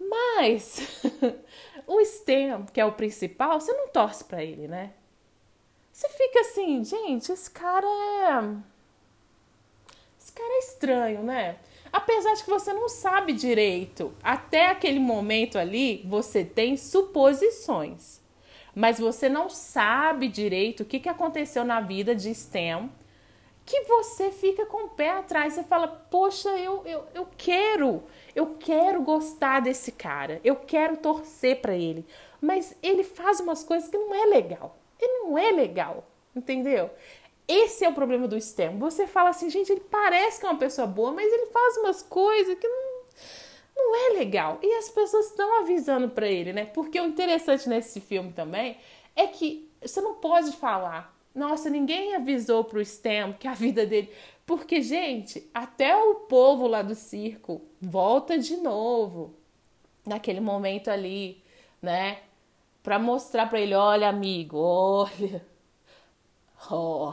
[0.00, 1.02] Mas
[1.86, 4.94] o STEM, que é o principal, você não torce para ele, né?
[5.92, 8.56] Você fica assim, gente, esse cara é.
[10.18, 11.58] Esse cara é estranho, né?
[11.96, 18.20] Apesar de que você não sabe direito, até aquele momento ali você tem suposições,
[18.74, 22.92] mas você não sabe direito o que, que aconteceu na vida de STEM
[23.64, 25.54] que você fica com o pé atrás.
[25.54, 28.02] Você fala, poxa, eu, eu, eu quero,
[28.34, 32.04] eu quero gostar desse cara, eu quero torcer para ele.
[32.42, 34.76] Mas ele faz umas coisas que não é legal.
[35.00, 36.90] Ele não é legal, entendeu?
[37.48, 38.78] Esse é o problema do STEM.
[38.78, 42.02] Você fala assim, gente, ele parece que é uma pessoa boa, mas ele faz umas
[42.02, 43.02] coisas que não,
[43.76, 44.58] não é legal.
[44.62, 46.64] E as pessoas estão avisando para ele, né?
[46.66, 48.76] Porque o interessante nesse filme também
[49.14, 54.10] é que você não pode falar nossa, ninguém avisou pro Stem que a vida dele.
[54.46, 59.34] Porque, gente, até o povo lá do circo volta de novo
[60.06, 61.44] naquele momento ali,
[61.82, 62.20] né?
[62.82, 65.46] Pra mostrar pra ele: olha, amigo, olha.
[66.70, 67.12] Oh,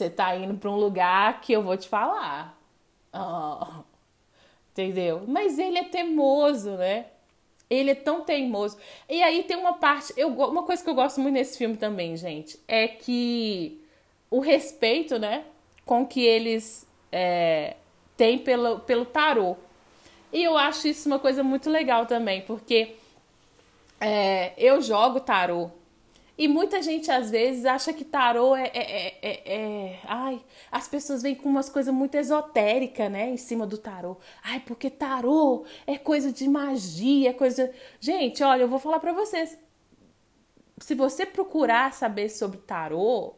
[0.00, 2.58] você tá indo pra um lugar que eu vou te falar.
[3.12, 3.82] Oh,
[4.72, 5.24] entendeu?
[5.26, 7.06] Mas ele é teimoso, né?
[7.68, 8.78] Ele é tão teimoso.
[9.08, 10.12] E aí tem uma parte.
[10.16, 13.80] Eu, uma coisa que eu gosto muito nesse filme também, gente, é que
[14.30, 15.44] o respeito, né,
[15.84, 17.76] com que eles é,
[18.16, 19.56] têm pelo, pelo tarô.
[20.32, 22.96] E eu acho isso uma coisa muito legal também, porque
[24.00, 25.70] é, eu jogo tarô
[26.40, 31.20] e muita gente às vezes acha que tarô é, é, é, é, Ai, as pessoas
[31.20, 33.28] vêm com umas coisas muito esotéricas, né?
[33.28, 34.16] Em cima do tarô.
[34.42, 37.70] Ai, porque tarô é coisa de magia, é coisa.
[38.00, 39.58] Gente, olha, eu vou falar para vocês.
[40.78, 43.34] Se você procurar saber sobre tarô,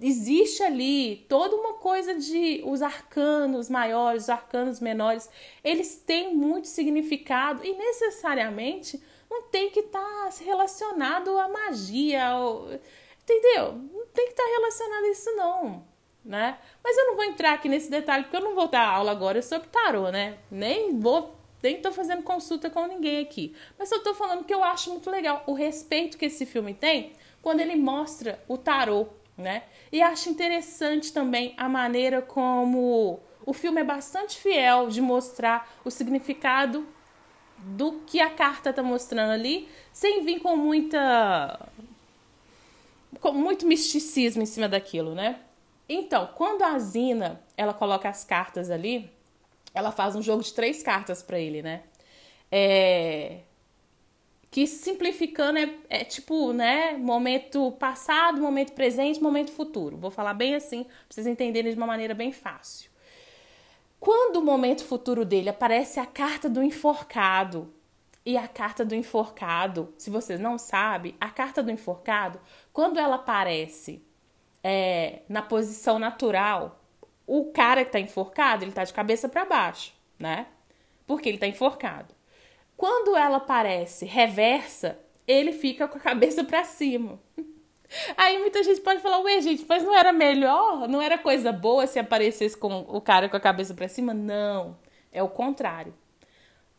[0.00, 5.30] existe ali toda uma coisa de os arcanos maiores, os arcanos menores,
[5.62, 9.00] eles têm muito significado e necessariamente
[9.30, 12.24] não tem que estar tá relacionado à magia,
[13.22, 13.72] entendeu?
[13.72, 15.84] Não tem que estar tá relacionado a isso não,
[16.24, 16.58] né?
[16.82, 19.40] Mas eu não vou entrar aqui nesse detalhe porque eu não vou dar aula agora
[19.40, 20.38] sobre tarô, né?
[20.50, 23.54] Nem vou nem tô fazendo consulta com ninguém aqui.
[23.78, 27.12] Mas eu tô falando que eu acho muito legal o respeito que esse filme tem
[27.42, 29.64] quando ele mostra o tarô, né?
[29.92, 35.90] E acho interessante também a maneira como o filme é bastante fiel de mostrar o
[35.90, 36.86] significado
[37.62, 41.68] do que a carta tá mostrando ali, sem vir com muita
[43.20, 45.40] com muito misticismo em cima daquilo, né?
[45.88, 49.10] Então, quando a Zina, ela coloca as cartas ali,
[49.74, 51.82] ela faz um jogo de três cartas para ele, né?
[52.50, 53.40] É,
[54.50, 59.96] que simplificando é, é, tipo, né, momento passado, momento presente, momento futuro.
[59.96, 62.89] Vou falar bem assim, pra vocês entenderem de uma maneira bem fácil.
[64.00, 67.72] Quando o momento futuro dele aparece a carta do enforcado,
[68.24, 72.40] e a carta do enforcado, se vocês não sabem, a carta do enforcado,
[72.72, 74.04] quando ela aparece
[74.62, 76.80] é, na posição natural,
[77.26, 80.46] o cara que está enforcado, ele está de cabeça para baixo, né?
[81.06, 82.14] Porque ele está enforcado.
[82.76, 87.18] Quando ela aparece reversa, ele fica com a cabeça para cima.
[88.16, 90.88] Aí muita gente pode falar, ué, gente, mas não era melhor?
[90.88, 94.14] Não era coisa boa se aparecesse com o cara com a cabeça para cima?
[94.14, 94.76] Não,
[95.12, 95.94] é o contrário.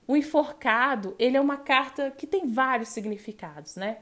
[0.08, 3.98] O enforcado, ele é uma carta que tem vários significados, né?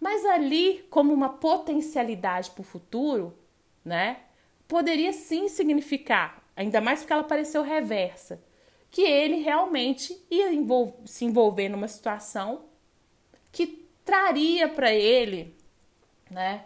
[0.00, 3.36] Mas ali, como uma potencialidade para o futuro,
[3.84, 4.18] né?
[4.66, 8.42] Poderia sim significar, ainda mais porque ela apareceu reversa,
[8.90, 12.66] que ele realmente ia envol se envolver numa situação
[13.50, 15.57] que traria para ele,
[16.30, 16.64] né?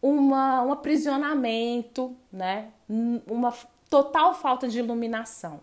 [0.00, 2.70] Uma, um aprisionamento, né?
[3.26, 3.52] Uma
[3.90, 5.60] total falta de iluminação.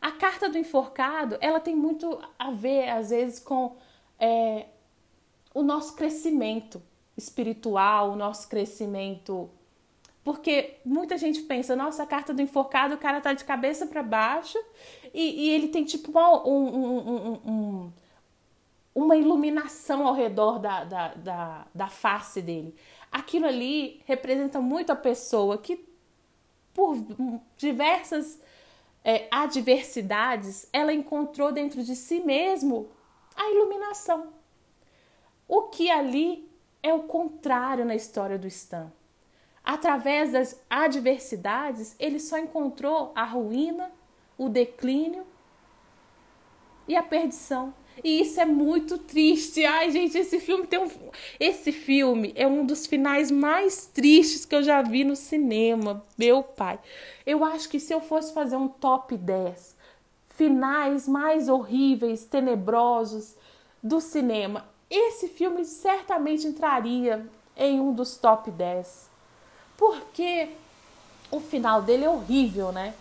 [0.00, 3.76] A carta do enforcado, ela tem muito a ver, às vezes, com
[4.18, 4.66] é,
[5.52, 6.82] o nosso crescimento
[7.16, 9.50] espiritual, o nosso crescimento.
[10.24, 14.02] Porque muita gente pensa, nossa, a carta do enforcado, o cara tá de cabeça para
[14.02, 14.58] baixo
[15.12, 17.92] e, e, ele tem tipo uma, um, um, um,
[18.94, 22.74] uma iluminação ao redor da, da, da, da face dele.
[23.10, 25.84] Aquilo ali representa muito a pessoa que,
[26.74, 26.96] por
[27.56, 28.40] diversas
[29.04, 32.88] é, adversidades, ela encontrou dentro de si mesmo
[33.34, 34.32] a iluminação.
[35.48, 36.48] O que ali
[36.82, 38.92] é o contrário na história do Stan.
[39.64, 43.90] Através das adversidades, ele só encontrou a ruína,
[44.38, 45.26] o declínio
[46.88, 47.74] e a perdição.
[48.02, 49.64] E isso é muito triste.
[49.64, 50.88] Ai, gente, esse filme tem um.
[51.38, 56.04] Esse filme é um dos finais mais tristes que eu já vi no cinema.
[56.18, 56.78] Meu pai.
[57.26, 59.78] Eu acho que se eu fosse fazer um top 10
[60.40, 63.36] finais mais horríveis, tenebrosos
[63.82, 69.10] do cinema, esse filme certamente entraria em um dos top 10.
[69.76, 70.48] Porque
[71.30, 72.94] o final dele é horrível, né?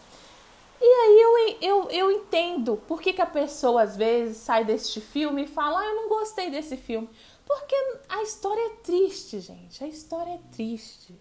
[0.81, 5.01] E aí eu, eu, eu entendo por que, que a pessoa às vezes sai deste
[5.01, 7.09] filme e fala: ah, eu não gostei desse filme.
[7.45, 7.75] Porque
[8.07, 9.83] a história é triste, gente.
[9.83, 11.13] A história é triste.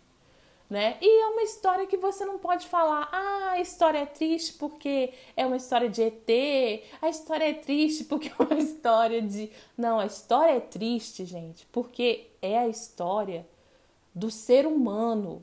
[0.68, 0.98] Né?
[1.00, 5.14] E é uma história que você não pode falar, ah, a história é triste porque
[5.34, 9.50] é uma história de ET, a história é triste porque é uma história de.
[9.78, 13.48] Não, a história é triste, gente, porque é a história
[14.14, 15.42] do ser humano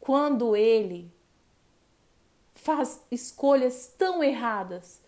[0.00, 1.12] quando ele
[2.62, 5.02] faz escolhas tão erradas,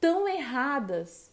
[0.00, 1.30] tão erradas,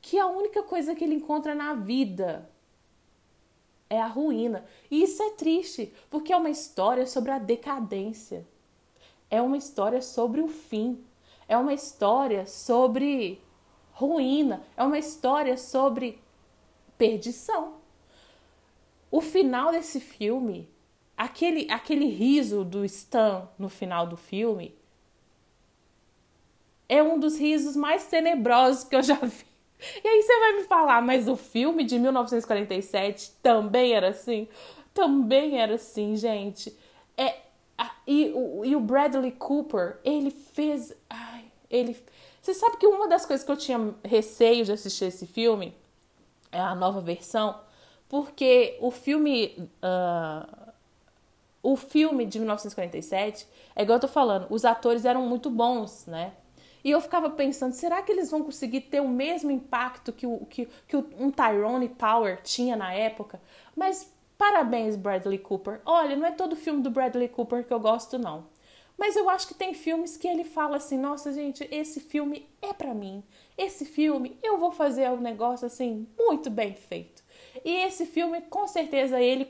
[0.00, 2.50] que a única coisa que ele encontra na vida
[3.90, 4.64] é a ruína.
[4.90, 8.46] E isso é triste, porque é uma história sobre a decadência.
[9.28, 11.04] É uma história sobre o fim.
[11.46, 13.42] É uma história sobre
[13.92, 14.62] ruína.
[14.76, 16.22] É uma história sobre
[16.96, 17.74] perdição.
[19.10, 20.70] O final desse filme
[21.20, 24.74] aquele, aquele riso do Stan no final do filme
[26.88, 29.44] é um dos risos mais tenebrosos que eu já vi.
[30.02, 34.48] E aí você vai me falar, mas o filme de 1947 também era assim?
[34.94, 36.74] Também era assim, gente.
[37.18, 37.36] É,
[38.06, 40.94] e, o, e o Bradley Cooper, ele fez.
[41.08, 41.96] Ai, ele.
[42.40, 45.74] Você sabe que uma das coisas que eu tinha receio de assistir esse filme
[46.50, 47.60] é a nova versão,
[48.08, 49.70] porque o filme.
[49.82, 50.69] Uh,
[51.62, 53.46] o filme de 1947,
[53.76, 56.32] é igual eu tô falando, os atores eram muito bons, né?
[56.82, 60.46] E eu ficava pensando, será que eles vão conseguir ter o mesmo impacto que, o,
[60.46, 63.40] que, que um Tyrone Power tinha na época?
[63.76, 65.82] Mas parabéns, Bradley Cooper.
[65.84, 68.46] Olha, não é todo filme do Bradley Cooper que eu gosto, não.
[68.96, 72.72] Mas eu acho que tem filmes que ele fala assim: nossa, gente, esse filme é
[72.72, 73.22] para mim.
[73.56, 77.22] Esse filme eu vou fazer um negócio assim muito bem feito.
[77.64, 79.44] E esse filme, com certeza, ele,